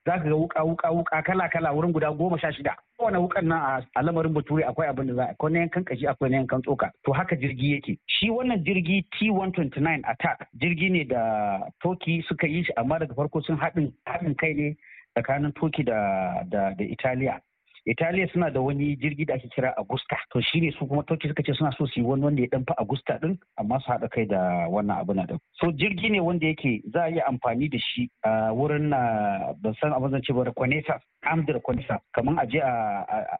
za 0.06 0.18
ka 0.18 0.24
ga 0.24 0.34
wuka 0.36 0.62
wuka 0.64 0.90
wuka 0.90 1.22
kala 1.22 1.48
kala 1.48 1.72
wurin 1.72 1.92
guda 1.92 2.12
goma 2.12 2.38
sha 2.38 2.52
shida. 2.52 2.76
Kowane 2.98 3.18
wukan 3.18 3.44
nan 3.48 3.82
a 3.96 4.02
lamarin 4.02 4.32
bature 4.34 4.62
akwai 4.64 4.88
abin 4.88 5.06
da 5.08 5.14
za 5.14 5.24
akwai 5.32 5.52
na 5.52 5.58
yankan 5.58 5.84
kashi 5.84 6.06
akwai 6.06 6.30
na 6.30 6.36
yankan 6.36 6.62
tsoka. 6.62 6.90
To 7.04 7.12
haka 7.12 7.36
jirgi 7.36 7.72
yake. 7.72 7.98
Shi 8.06 8.30
wannan 8.30 8.62
jirgi 8.64 9.02
T129 9.18 10.04
attack 10.04 10.46
jirgi 10.54 10.90
ne 10.90 11.04
da 11.04 11.58
Toki 11.82 12.22
suka 12.28 12.46
yi 12.46 12.62
shi 12.64 12.72
amma 12.76 12.98
daga 12.98 13.14
farko 13.14 13.42
sun 13.42 13.56
haɗin 13.58 13.92
haɗin 14.06 14.34
kai 14.36 14.52
ne 14.54 14.76
tsakanin 15.16 15.52
Toki 15.54 15.82
da 15.82 16.42
da 16.44 16.70
da 16.78 16.84
Italiya. 16.84 17.40
Italiya 17.86 18.28
suna 18.32 18.50
da 18.50 18.60
wani 18.60 18.96
jirgi 18.96 19.24
da 19.24 19.34
ake 19.34 19.48
kira 19.54 19.72
Agusta. 19.78 20.16
To 20.32 20.40
shi 20.40 20.60
ne 20.60 20.72
su 20.78 20.86
kuma 20.86 21.02
Turkey 21.04 21.28
suka 21.28 21.42
ce 21.42 21.52
suna 21.54 21.70
so 21.78 21.86
su 21.86 22.00
yi 22.00 22.06
wani 22.06 22.24
wanda 22.24 22.42
ya 22.42 22.48
danfa 22.50 22.74
Agusta 22.78 23.18
din 23.22 23.38
amma 23.58 23.78
su 23.80 23.90
haɗa 23.92 24.08
kai 24.10 24.26
da 24.26 24.66
wannan 24.68 24.98
abu 25.00 25.14
na 25.14 25.26
din. 25.26 25.38
So 25.60 25.70
jirgi 25.72 26.10
ne 26.10 26.20
wanda 26.20 26.46
yake 26.46 26.82
za 26.92 27.04
a 27.04 27.08
yi 27.10 27.20
amfani 27.20 27.68
da 27.70 27.78
shi 27.78 28.10
a 28.24 28.50
wurin 28.52 28.88
na 28.90 29.52
ban 29.62 29.74
san 29.80 29.92
abin 29.92 30.10
zan 30.10 30.22
ce 30.22 30.32
ba 30.32 30.44
reconnaissance 30.44 31.02
armed 31.26 31.48
reconnaissance 31.48 32.02
kamar 32.14 32.34
a 32.42 32.46
je 32.46 32.60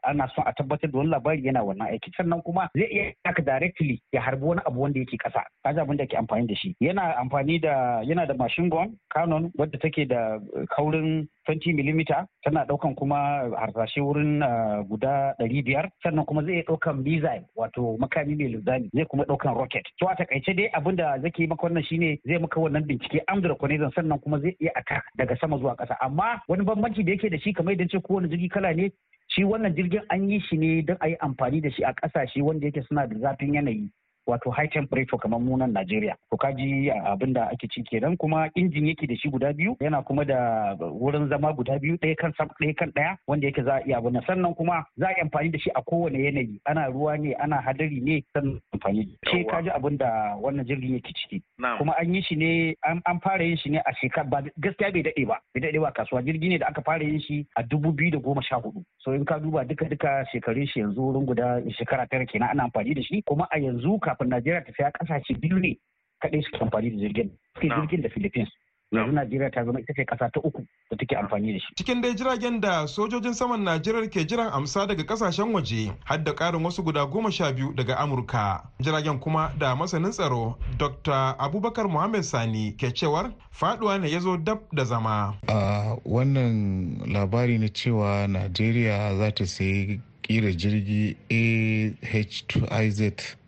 ana 0.03 0.29
son 0.35 0.45
a 0.47 0.53
tabbatar 0.53 0.91
da 0.91 0.99
wani 0.99 1.11
labari 1.11 1.43
yana 1.47 1.63
wannan 1.65 1.89
aiki 1.91 2.11
sannan 2.17 2.43
kuma 2.43 2.69
zai 2.75 2.87
iya 2.91 3.13
haka 3.25 3.43
directly 3.43 4.03
ya 4.13 4.21
harbi 4.21 4.45
wani 4.45 4.61
abu 4.67 4.81
wanda 4.83 5.01
yake 5.01 5.17
kasa 5.17 5.43
kaji 5.65 5.81
abin 5.81 5.97
da 5.97 6.05
ake 6.05 6.17
amfani 6.17 6.47
da 6.47 6.55
shi 6.55 6.77
yana 6.81 7.17
amfani 7.17 7.59
da 7.59 8.03
yana 8.03 8.27
da 8.27 8.35
machine 8.35 8.69
gun 8.71 8.97
cannon 9.15 9.51
wadda 9.59 9.79
take 9.79 10.05
da 10.09 10.39
kaurin 10.77 11.29
20 11.47 11.73
mm 11.73 12.03
tana 12.45 12.65
ɗaukan 12.67 12.95
kuma 12.95 13.17
harsashe 13.57 14.01
wurin 14.01 14.41
guda 14.89 15.35
500 15.39 15.91
sannan 16.03 16.25
kuma 16.25 16.43
zai 16.45 16.63
ɗaukan 16.63 17.03
missile 17.03 17.45
wato 17.57 17.97
makami 17.99 18.35
mai 18.37 18.49
linzami 18.49 18.91
zai 18.95 19.05
kuma 19.07 19.25
ɗaukan 19.25 19.55
rocket. 19.55 19.85
To 19.99 20.07
a 20.09 20.15
taƙaice 20.17 20.57
dai 20.57 20.69
abin 20.75 20.97
da 20.97 21.19
zai 21.21 21.33
yi 21.37 21.47
maka 21.47 21.67
wannan 21.67 21.85
shine 21.85 22.19
zai 22.27 22.39
maka 22.39 22.61
wannan 22.61 22.87
bincike 22.87 23.21
am 23.29 23.41
da 23.43 23.49
reconnaissance 23.49 23.95
sannan 23.95 24.19
kuma 24.19 24.41
zai 24.41 24.57
iya 24.61 24.71
attack 24.77 25.05
daga 25.19 25.37
sama 25.41 25.59
zuwa 25.59 25.77
kasa 25.77 25.97
amma 26.01 26.41
wani 26.49 26.65
bambanci 26.65 27.05
da 27.05 27.13
yake 27.13 27.31
da 27.31 27.39
shi 27.39 27.53
kamar 27.53 27.73
idan 27.75 27.89
ce 27.89 27.99
kowane 27.99 28.29
jirgi 28.29 28.49
kala 28.51 28.75
ne 28.75 28.91
shi 29.29 29.45
wannan 29.45 29.75
jirgin 29.75 30.03
an 30.11 30.29
yi 30.31 30.41
shi 30.41 30.57
ne 30.57 30.83
don 30.83 30.97
a 31.01 31.09
yi 31.09 31.17
amfani 31.21 31.61
da 31.63 31.71
shi 31.71 31.83
a 31.85 31.93
ƙasashe 31.93 32.43
wanda 32.43 32.67
yake 32.67 32.83
suna 32.89 33.07
da 33.07 33.17
zafin 33.19 33.55
yanayi. 33.55 33.89
Wato 34.27 34.51
high 34.51 34.67
temperature 34.69 35.19
kamar 35.19 35.41
munan 35.41 35.73
Najeriya. 35.73 36.15
To 36.31 36.37
kaji 36.37 36.91
abin 36.91 37.33
da 37.33 37.49
ake 37.53 37.69
ci 37.71 37.83
kenan 37.83 38.17
kuma 38.17 38.49
injin 38.55 38.87
yake 38.87 39.07
da 39.07 39.17
shi 39.17 39.29
guda 39.31 39.53
biyu 39.53 39.77
yana 39.81 40.03
kuma 40.03 40.25
da 40.25 40.75
wurin 40.81 41.29
zama 41.29 41.53
guda 41.53 41.79
biyu 41.79 41.97
ɗaya 41.99 42.17
kan 42.17 42.33
sam 42.39 42.49
ɗaya 42.61 42.75
kan 42.77 42.91
ɗaya 42.91 43.17
wanda 43.27 43.47
yake 43.47 43.63
za 43.63 43.75
a 43.77 43.83
iya 43.87 43.99
abin 43.99 44.21
sannan 44.27 44.55
kuma 44.55 44.85
za 44.99 45.07
a 45.07 45.11
yi 45.17 45.21
amfani 45.23 45.51
da 45.53 45.59
shi 45.59 45.71
a 45.75 45.83
kowane 45.83 46.19
yanayi. 46.25 46.61
Ana 46.65 46.87
ruwa 46.89 47.17
ne 47.19 47.33
ana 47.35 47.57
hadari 47.63 48.01
ne 48.03 48.23
sannan 48.35 48.61
amfani 48.75 49.05
da 49.23 49.31
shi. 49.31 49.45
Kaji 49.45 49.71
abin 49.71 49.99
da 49.99 50.37
wannan 50.43 50.67
jirgin 50.67 50.95
yake 50.95 51.13
ciki. 51.15 51.43
Kuma 51.79 51.95
an 51.99 52.15
yi 52.15 52.23
shi 52.23 52.35
ne 52.37 52.75
an 52.85 53.21
fara 53.23 53.45
yin 53.45 53.57
shi 53.57 53.71
ne 53.71 53.79
a 53.79 53.93
shekara 53.95 54.25
ba 54.31 54.43
gaskiya 54.59 54.93
bai 54.93 55.03
daɗe 55.03 55.27
ba. 55.27 55.39
Bai 55.55 55.61
daɗe 55.63 55.81
ba 55.81 55.93
kasuwa. 55.93 56.23
Jirgi 56.23 56.49
ne 56.49 56.59
da 56.59 56.67
aka 56.69 56.83
fara 56.83 57.05
yin 57.05 57.21
shi 57.21 57.47
a 57.57 57.63
dubu 57.63 57.93
biyu 57.93 58.11
da 58.11 58.19
goma 58.19 58.43
sha 58.43 58.57
huɗu. 58.57 58.83
So 58.99 59.13
in 59.13 59.25
ka 59.25 59.39
duba 59.39 59.65
duka 59.65 59.85
duka 59.89 60.25
shekarun 60.33 60.67
shi 60.69 60.81
yanzu 60.81 60.99
wurin 61.01 61.27
guda 61.27 61.63
shekara 61.79 62.07
tara 62.11 62.27
kenan 62.27 62.51
ana 62.51 62.65
amfani 62.69 62.95
da 62.95 63.03
shi. 63.03 63.23
Kuma 63.23 63.47
a 63.53 63.59
yanzu 63.59 63.99
kafin 64.17 64.31
Najeriya 64.31 64.65
ta 64.65 64.73
saya 64.77 64.91
ƙasashe 64.91 65.41
biyu 65.41 65.59
ne 65.61 65.77
kaɗai 66.23 66.43
suke 66.45 66.63
amfani 66.63 66.91
da 66.91 66.97
jirgin. 66.97 67.31
Suke 67.55 67.69
jirgin 67.69 68.03
da 68.03 68.09
Philippines. 68.09 68.49
Yanzu 68.93 69.13
Najeriya 69.13 69.51
ta 69.53 69.65
zama 69.65 69.81
ita 69.81 69.93
ce 69.95 70.05
ƙasa 70.05 70.31
ta 70.33 70.41
uku 70.45 70.65
da 70.91 70.97
take 70.97 71.17
amfani 71.17 71.53
da 71.53 71.59
shi. 71.59 71.75
Cikin 71.77 72.01
dai 72.03 72.15
jiragen 72.15 72.61
da 72.61 72.87
sojojin 72.87 73.35
saman 73.35 73.65
Najeriya 73.65 74.09
ke 74.11 74.25
jiran 74.27 74.51
amsa 74.53 74.87
daga 74.87 75.03
ƙasashen 75.05 75.53
waje 75.53 75.93
har 76.05 76.19
da 76.25 76.33
ƙarin 76.33 76.63
wasu 76.65 76.83
guda 76.85 77.05
goma 77.07 77.31
sha 77.33 77.53
biyu 77.53 77.75
daga 77.75 77.97
Amurka. 77.99 78.63
Jiragen 78.81 79.21
kuma 79.21 79.53
da 79.59 79.75
masanin 79.75 80.13
tsaro 80.13 80.57
Dr. 80.79 81.35
Abubakar 81.39 81.89
Muhammad 81.91 82.25
Sani 82.25 82.73
ke 82.73 82.95
cewar 82.95 83.33
faɗuwa 83.53 84.01
ne 84.01 84.09
ya 84.09 84.21
zo 84.21 84.37
dab 84.37 84.61
da 84.73 84.85
zama. 84.85 85.35
A 85.49 85.97
wannan 86.07 87.03
labari 87.13 87.59
na 87.59 87.67
cewa 87.67 88.27
Najeriya 88.29 89.19
za 89.19 89.31
ta 89.35 89.45
sayi 89.45 90.01
kira 90.27 90.51
jirgi 90.53 91.17
ah2iz 91.31 93.01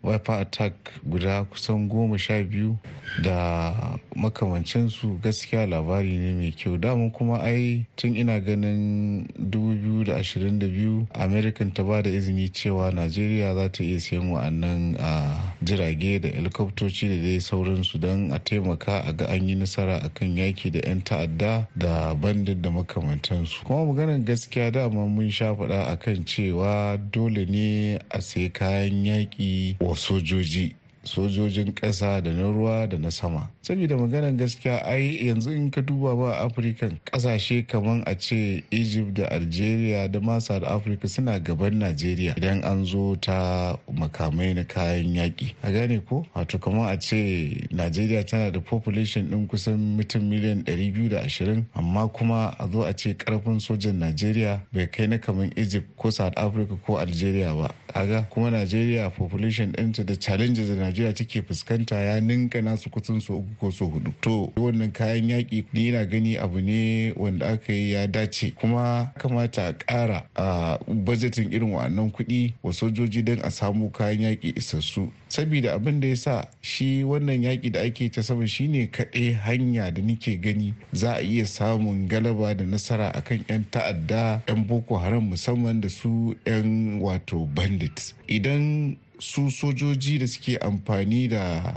wiper 0.03 0.39
attack 0.39 0.73
guda 1.03 1.43
kusan 1.43 1.89
goma 1.89 2.17
sha 2.17 2.43
biyu 2.43 2.77
da 3.23 3.73
makamancinsu 4.15 5.19
gaskiya 5.23 5.65
labari 5.67 6.17
ne 6.17 6.33
mai 6.33 6.51
kyau. 6.51 6.77
Damun 6.77 7.11
kuma 7.11 7.39
ai 7.43 7.85
tun 7.97 8.15
ina 8.15 8.39
ganin 8.39 9.27
2022 9.51 11.07
american 11.19 11.73
ta 11.73 11.83
ba 11.83 12.01
da 12.01 12.09
izini 12.09 12.47
cewa 12.49 12.91
najeriya 12.91 13.55
za 13.55 13.69
ta 13.71 13.83
iya 13.83 13.99
siyan 13.99 14.31
wa'annan 14.31 14.95
a 14.99 15.35
jirage 15.63 16.19
da 16.21 16.29
helikoptoci 16.29 17.09
da 17.09 17.15
dai 17.21 17.39
sauransu 17.41 17.99
don 17.99 18.31
a 18.31 18.39
taimaka 18.39 19.03
a 19.03 19.11
ga 19.13 19.25
an 19.27 19.49
yi 19.49 19.55
nasara 19.55 19.99
akan 20.03 20.37
yaki 20.37 20.71
da 20.71 20.79
'yan 20.87 21.01
ta'adda 21.03 21.67
da 21.75 22.13
bandit 22.15 22.61
da 22.61 22.71
makamantansu. 22.71 23.63
Kuma 23.67 23.85
maganar 23.85 24.23
gaskiya 24.23 24.71
dama 24.71 25.05
mun 25.07 25.29
sha 25.29 25.51
faɗa 25.55 25.83
akan 25.91 26.23
cewa 26.25 26.68
dole 27.11 27.45
ne 27.45 27.99
a 28.09 28.21
sai 28.21 28.49
kayan 28.49 29.05
yaƙi 29.05 29.77
wa 29.79 29.95
sojoji. 29.95 30.75
Sojojin 31.03 31.73
ƙasa 31.73 32.21
da 32.23 32.31
na 32.31 32.43
ruwa 32.51 32.87
da 32.89 32.97
na 32.97 33.09
sama. 33.11 33.49
Saboda 33.61 33.97
maganar 33.97 34.35
gaskiya 34.37 34.83
ai 34.85 35.27
yanzu 35.27 35.51
in 35.55 35.71
ka 35.71 35.81
duba 35.81 36.15
ba 36.15 36.37
afirkan 36.45 36.99
ƙasashe 37.05 37.67
kamar 37.67 38.03
a 38.05 38.15
ce 38.15 38.63
egypt 38.71 39.13
da 39.13 39.25
algeria 39.31 40.07
da 40.07 40.19
ma 40.19 40.39
south 40.39 40.63
africa 40.63 41.07
suna 41.07 41.39
gaban 41.39 41.79
najeriya 41.79 42.35
idan 42.37 42.63
an 42.63 42.85
zo 42.85 43.15
ta 43.15 43.75
makamai 43.91 44.55
na 44.55 44.63
kayan 44.63 45.13
yaƙi. 45.15 45.53
A 45.63 45.71
gane 45.71 45.99
ko? 46.01 46.25
Wato 46.35 46.59
kamar 46.59 46.93
a 46.93 46.97
ce 46.99 47.67
najeriya 47.71 48.25
tana 48.27 48.51
da 48.51 48.59
population 48.59 49.29
ɗin 49.29 49.47
kusan 49.47 49.97
mutum 49.97 50.21
miliyan 50.29 50.63
220 50.65 51.65
amma 51.75 52.07
kuma 52.09 52.55
a 52.59 52.67
zo 52.71 52.83
a 52.83 52.93
ce 52.93 53.13
ƙarfin 53.13 53.59
sojan 53.59 53.99
najeriya 53.99 54.59
bai 54.73 54.87
kai 54.87 55.07
na 55.07 55.17
kamar 55.17 55.49
egypt 55.55 55.87
ko 55.97 56.09
south 56.09 56.33
africa 56.37 56.75
ko 56.85 56.97
algeria 56.97 57.53
ba. 57.53 57.69
Aga 57.99 58.21
kuma 58.29 58.49
najeriya 58.51 59.09
population 59.11 59.71
ɗinta 59.71 60.05
da 60.05 60.15
challenges 60.15 60.67
da 60.69 60.75
najeriya 60.75 61.13
take 61.13 61.41
fuskanta 61.41 61.95
ya 61.95 62.19
ninka 62.21 62.61
nasu 62.61 62.89
kusan 62.89 63.19
so 63.21 63.37
uku 63.37 63.53
ko 63.59 63.71
so 63.71 63.85
huɗu 63.85 64.13
to 64.21 64.51
wannan 64.55 64.91
kayan 64.93 65.29
yaƙi 65.29 65.65
ni 65.73 65.91
yana 65.91 66.05
gani 66.05 66.37
abu 66.37 66.61
ne 66.61 67.11
wanda 67.15 67.45
aka 67.53 67.73
yi 67.73 67.91
ya 67.93 68.07
dace. 68.07 68.51
Kuma 68.55 69.11
kamata 69.17 69.67
a 69.69 69.73
ƙara 69.73 70.23
a 70.35 70.77
bajetin 70.87 71.51
irin 71.51 71.71
wa'annan 71.71 72.11
kuɗi 72.11 72.53
wa 72.63 72.71
sojoji 72.71 73.23
don 73.25 73.39
a 73.43 73.51
samu 73.51 73.91
kayan 73.91 74.21
yaƙi 74.35 74.55
isassu. 74.57 75.11
Saboda 75.29 75.73
abin 75.75 75.99
da 75.99 76.07
ya 76.07 76.15
sa 76.15 76.43
shi 76.61 77.03
wannan 77.03 77.43
yaƙi 77.43 77.71
da 77.71 77.81
ake 77.81 78.09
ta 78.11 78.21
sama 78.21 78.47
shine 78.47 78.87
kaɗai 78.87 79.33
hanya 79.45 79.91
da 79.93 80.01
nike 80.01 80.35
gani 80.37 80.73
za 80.93 81.15
a 81.17 81.21
iya 81.21 81.45
samun 81.45 82.07
galaba 82.07 82.55
da 82.57 82.63
nasara 82.65 83.11
akan 83.13 83.45
'yan 83.47 83.65
ta'adda 83.71 84.41
'yan 84.47 84.65
boko 84.67 84.97
haram 84.97 85.29
musamman 85.29 85.81
da 85.81 85.89
su 85.89 86.33
'yan 86.45 86.99
wato 87.01 87.45
bandits 87.89 88.13
idan 88.27 88.95
su 89.19 89.51
sojoji 89.51 90.19
da 90.19 90.27
suke 90.27 90.57
amfani 90.61 91.27
da 91.27 91.73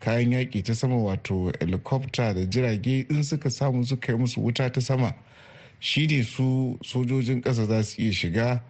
kayan 0.00 0.30
yaƙi 0.32 0.62
ta 0.64 0.74
sama 0.74 0.96
wato 0.96 1.52
helicopter 1.60 2.34
da 2.34 2.44
jirage 2.46 3.06
in 3.10 3.22
suka 3.24 3.50
samu 3.50 3.84
suka 3.86 4.12
yi 4.12 4.18
musu 4.18 4.40
wuta 4.40 4.70
ta 4.72 4.80
sama 4.80 5.14
shi 5.80 6.06
ne 6.06 6.22
su 6.24 6.78
sojojin 6.82 7.42
ƙasa 7.42 7.66
za 7.66 7.82
su 7.82 8.02
iya 8.02 8.12
shiga 8.12 8.60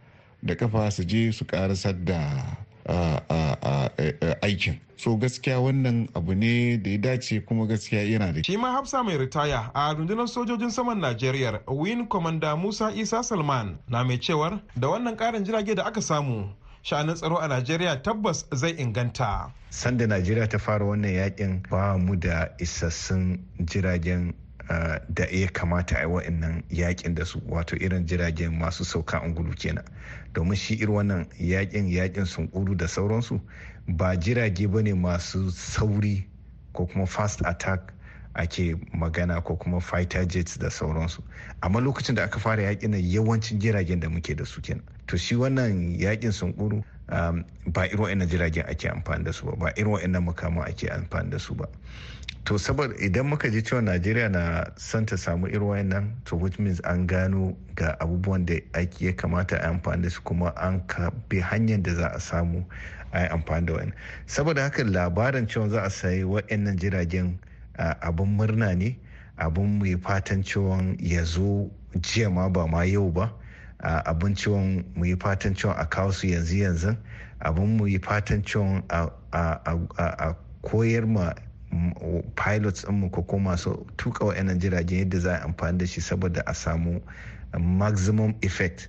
da 0.42 0.54
kafa 0.54 0.90
su 0.90 1.04
je 1.04 1.32
su 1.32 1.44
karasar 1.44 1.94
da 2.04 2.56
aikin. 4.42 4.78
So 4.96 5.16
gaskiya 5.16 5.58
wannan 5.60 6.08
abu 6.14 6.34
ne 6.34 6.76
da 6.76 6.90
ya 6.90 6.98
dace 6.98 7.40
kuma 7.46 7.66
gaskiya 7.66 8.02
yana 8.10 8.32
da 8.32 8.42
shi 8.42 8.56
ma 8.56 8.72
hafsa 8.72 9.02
mai 9.02 9.16
ritaya 9.18 9.70
a 9.74 9.94
rundunar 9.94 10.28
sojojin 10.28 10.70
saman 10.70 10.98
najeriya 11.00 11.60
win 11.68 12.06
commander 12.06 12.56
musa 12.56 12.92
isa 12.94 13.22
salman 13.22 13.78
na 13.88 14.04
mai 14.04 14.18
cewar 14.18 14.60
da 14.76 14.88
wannan 14.88 15.16
karin 15.16 15.44
jirage 15.44 15.74
da 15.74 15.84
aka 15.86 16.00
samu 16.02 16.48
sha'anin 16.82 17.14
tsaro 17.14 17.36
a 17.38 17.48
najeriya 17.48 18.02
tabbas 18.02 18.44
zai 18.54 18.72
inganta. 18.76 19.52
Sanda 19.70 20.06
najeriya 20.06 20.48
ta 20.48 20.58
fara 20.58 20.84
wannan 20.84 21.12
yaƙin 21.14 21.62
ba 21.70 21.96
mu 21.98 22.16
da 22.16 22.48
isassun 22.58 23.38
jiragen 23.64 24.34
da 25.08 25.24
ya 25.30 25.48
kamata 25.48 25.96
a 25.96 26.00
yi 26.00 26.06
wa'annan 26.06 26.62
yaƙin 26.70 27.14
da 27.14 27.24
su 27.24 27.40
wato 27.40 27.76
irin 27.76 28.06
jiragen 28.06 28.58
masu 28.58 28.84
sauka 28.84 29.18
angulu 29.22 29.54
kenan. 29.54 29.84
Domin 30.34 30.56
shi 30.56 30.74
irin 30.76 30.94
wannan 30.94 31.26
yaƙin 31.38 31.88
yaƙin 31.88 32.26
sunkuru 32.26 32.76
da 32.76 32.86
sauransu 32.88 33.40
ba 33.88 34.16
jirage 34.16 34.66
ba 34.70 34.82
ne 34.82 34.92
masu 34.92 35.50
sauri 35.50 36.26
ko 36.72 36.86
kuma 36.86 37.06
fast 37.06 37.42
attack 37.44 37.92
ake 38.34 38.76
magana 38.94 39.42
ko 39.44 39.56
kuma 39.56 39.80
fighter 39.80 40.24
jets 40.26 40.56
da 40.58 40.68
sauransu. 40.70 41.20
Amma 41.62 41.80
lokacin 41.80 42.14
da 42.14 42.24
aka 42.24 42.38
fara 42.38 42.62
yaƙin 42.62 42.90
nan 42.90 43.00
yawancin 43.02 43.58
jiragen 43.60 44.00
da 44.00 44.08
muke 44.08 44.36
da 44.36 44.44
su 44.44 44.60
kenan. 44.60 44.82
To 45.06 45.16
shi 45.16 45.34
wannan 45.34 45.98
yaƙin 45.98 46.32
sunkuru 46.32 46.82
ba 47.08 47.86
irin 47.86 47.98
wa'annan 47.98 48.28
jiragen 48.28 48.68
ake 48.68 48.88
amfani 48.88 49.24
da 49.24 49.32
su 49.32 49.46
ba 49.46 49.56
ba 49.56 49.72
irin 49.76 49.92
wa'annan 49.92 50.24
makaman 50.24 50.68
ake 50.68 50.88
amfani 50.88 51.30
da 51.30 51.38
su 51.38 51.54
ba. 51.54 51.66
To 52.44 52.58
saboda 52.58 52.94
idan 52.98 53.26
muka 53.30 53.46
ji 53.50 53.62
cewa 53.62 53.82
najeriya 53.82 54.28
na 54.30 54.64
son 54.76 55.06
ta 55.06 55.14
samu 55.16 55.46
irin 55.46 55.62
wayannan 55.62 56.10
to 56.24 56.34
which 56.34 56.58
means 56.58 56.80
an 56.80 57.06
gano 57.06 57.54
ga 57.76 57.94
abubuwan 58.00 58.44
da 58.46 58.54
ake 58.74 59.06
ya 59.06 59.12
kamata 59.12 59.58
a 59.62 59.68
amfani 59.70 60.02
da 60.02 60.08
su 60.10 60.20
kuma 60.22 60.52
an 60.56 60.82
bi 61.28 61.38
hanyar 61.38 61.82
da 61.82 61.94
za 61.94 62.08
a 62.10 62.18
samu 62.20 62.64
a 63.12 63.20
yi 63.22 63.28
amfani 63.28 63.66
da 63.66 63.72
wani 63.74 63.92
saboda 64.26 64.62
haka 64.62 64.82
labarin 64.84 65.46
cewa 65.46 65.68
za 65.70 65.82
a 65.84 65.90
sayi 65.90 66.24
wayannan 66.24 66.76
jiragen 66.78 67.38
abin 67.78 68.36
murna 68.36 68.74
ne 68.76 68.96
abin 69.38 69.78
mai 69.78 69.96
fatan 69.96 70.42
cewa 70.42 70.80
ya 70.98 71.24
zo 71.24 71.70
jiya 72.00 72.30
ma 72.30 72.48
ba 72.48 72.66
ma 72.66 72.82
yau 72.84 73.10
ba 73.10 73.32
abin 73.82 74.36
mu 74.94 75.04
yi 75.04 75.16
fatan 75.16 75.54
cewa 75.54 75.74
a 75.78 75.86
kawo 75.86 76.10
su 76.12 76.26
yanzu 76.26 76.56
yanzu 76.56 76.96
abin 77.40 77.76
mu 77.76 77.86
yi 77.86 77.98
fatan 77.98 78.42
cewa 78.42 78.82
a 79.32 80.34
koyar 80.62 81.06
ma 81.06 81.32
pilots 82.36 82.84
mu 82.90 83.08
ko 83.10 83.22
kuma 83.22 83.50
masu 83.56 83.86
tuka 83.96 84.24
wa'annan 84.24 84.58
jiragen 84.60 84.98
yadda 84.98 85.18
za 85.18 85.32
a 85.40 85.44
amfani 85.48 85.78
da 85.78 85.86
shi 85.86 86.00
saboda 86.00 86.42
a 86.46 86.54
samu 86.54 87.00
maximum 87.58 88.34
effect. 88.42 88.88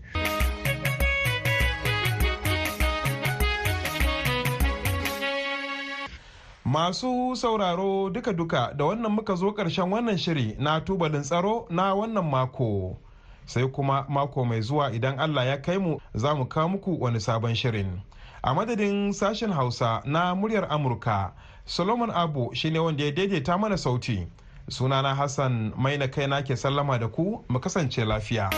Masu 6.73 7.35
sauraro 7.35 8.09
duka-duka 8.09 8.73
da 8.77 8.85
wannan 8.85 9.11
muka 9.11 9.35
zo 9.35 9.51
ƙarshen 9.53 9.89
wannan 9.91 10.17
shiri 10.17 10.55
na 10.59 10.79
tubalin 10.79 11.21
tsaro 11.21 11.67
na 11.69 11.93
wannan 11.93 12.25
mako. 12.25 12.97
Sai 13.45 13.67
kuma 13.67 14.05
mako 14.09 14.45
mai 14.45 14.61
zuwa 14.61 14.89
idan 14.91 15.19
Allah 15.19 15.45
ya 15.45 15.57
kai 15.61 15.77
mu 15.77 15.99
za 16.15 16.33
mu 16.35 16.45
kawo 16.45 16.67
muku 16.69 16.97
wani 16.99 17.19
sabon 17.19 17.53
shirin. 17.55 18.01
A 18.43 18.53
madadin 18.53 19.13
sashen 19.13 19.51
Hausa 19.53 20.01
na 20.05 20.33
muryar 20.35 20.67
Amurka. 20.69 21.31
solomon 21.65 22.11
abu 22.11 22.55
shine 22.55 22.79
wanda 22.79 23.03
ya 23.03 23.11
daidaita 23.11 23.57
mana 23.57 23.77
sauti 23.77 24.27
sunana 24.69 25.15
hassan 25.15 25.71
maina 25.77 26.07
kaina 26.07 26.41
ke 26.43 26.55
sallama 26.57 26.99
da 26.99 27.07
ku 27.07 27.45
mu 27.49 27.59
kasance 27.59 28.05
lafiya 28.05 28.49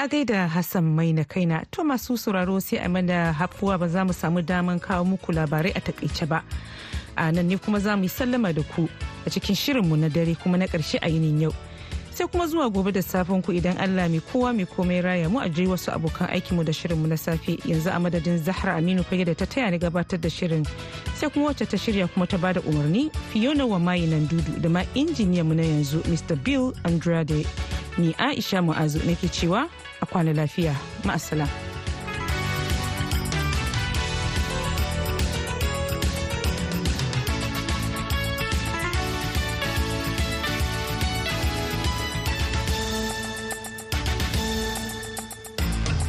a 0.00 0.08
gaida 0.08 0.48
hassan 0.48 0.84
maina 0.84 1.24
kaina. 1.24 1.64
To 1.70 1.82
masu 1.84 2.16
sauraro 2.16 2.60
sai 2.60 2.78
a 2.78 2.88
mana 2.88 3.32
hafuwa 3.32 3.78
ba 3.78 3.88
za 3.88 4.04
mu 4.04 4.12
samu 4.12 4.42
daman 4.42 4.80
kawo 4.80 5.04
muku 5.04 5.32
labarai 5.32 5.72
a 5.76 5.80
taƙaice 5.80 6.26
ba. 6.28 6.42
A 7.16 7.30
nan 7.32 7.46
ne 7.48 7.56
kuma 7.58 7.78
za 7.80 7.96
mu 7.96 8.02
yi 8.04 8.08
sallama 8.08 8.54
da 8.54 8.62
ku 8.62 8.88
a 9.26 9.30
cikin 9.30 9.54
shirinmu 9.56 9.96
na 9.98 10.08
dare 10.08 10.34
kuma 10.34 10.56
na 10.56 10.64
ƙarshe 10.66 10.98
a 11.02 11.08
yinin 11.08 11.40
yau. 11.42 11.52
Sai 12.14 12.26
kuma 12.28 12.46
zuwa 12.48 12.72
gobe 12.72 12.92
da 12.92 13.00
safen 13.02 13.42
ku 13.44 13.52
idan 13.52 13.76
Allah 13.76 14.08
mai 14.08 14.20
kowa 14.20 14.54
mai 14.56 14.64
komai 14.64 15.02
raya 15.04 15.28
mu 15.28 15.38
a 15.38 15.48
je 15.50 15.66
wasu 15.68 15.92
abokan 15.92 16.28
aikin 16.32 16.56
mu 16.56 16.64
da 16.64 16.72
shirin 16.72 16.96
mu 16.96 17.06
na 17.06 17.16
safe. 17.16 17.60
Yanzu 17.68 17.92
a 17.92 18.00
madadin 18.00 18.38
Zahra 18.40 18.80
Aminu 18.80 19.04
fage 19.04 19.26
da 19.26 19.34
ta 19.34 19.44
taya 19.44 19.70
ni 19.70 19.78
gabatar 19.78 20.18
da 20.20 20.28
shirin. 20.32 20.64
Sai 21.14 21.28
kuma 21.28 21.52
wacce 21.52 21.68
ta 21.68 21.76
shirya 21.76 22.08
kuma 22.08 22.26
ta 22.26 22.38
ba 22.38 22.54
da 22.54 22.60
umarni 22.62 23.12
Fiona 23.32 23.66
wa 23.66 23.76
mayi 23.78 24.08
nan 24.08 24.26
dudu 24.28 24.60
da 24.62 24.68
ma 24.70 24.80
injiniyan 24.96 25.44
mu 25.44 25.54
na 25.54 25.62
yanzu 25.62 26.00
Mr. 26.08 26.42
Bill 26.42 26.72
Andrade. 26.88 27.44
Ni 28.00 28.14
Aisha 28.18 28.62
Mu'azu 28.62 28.98
nake 29.06 29.28
cewa 29.28 29.68
a 30.00 30.06
kwana 30.06 30.32
lafiya 30.32 30.74
ma'asala. 31.04 31.69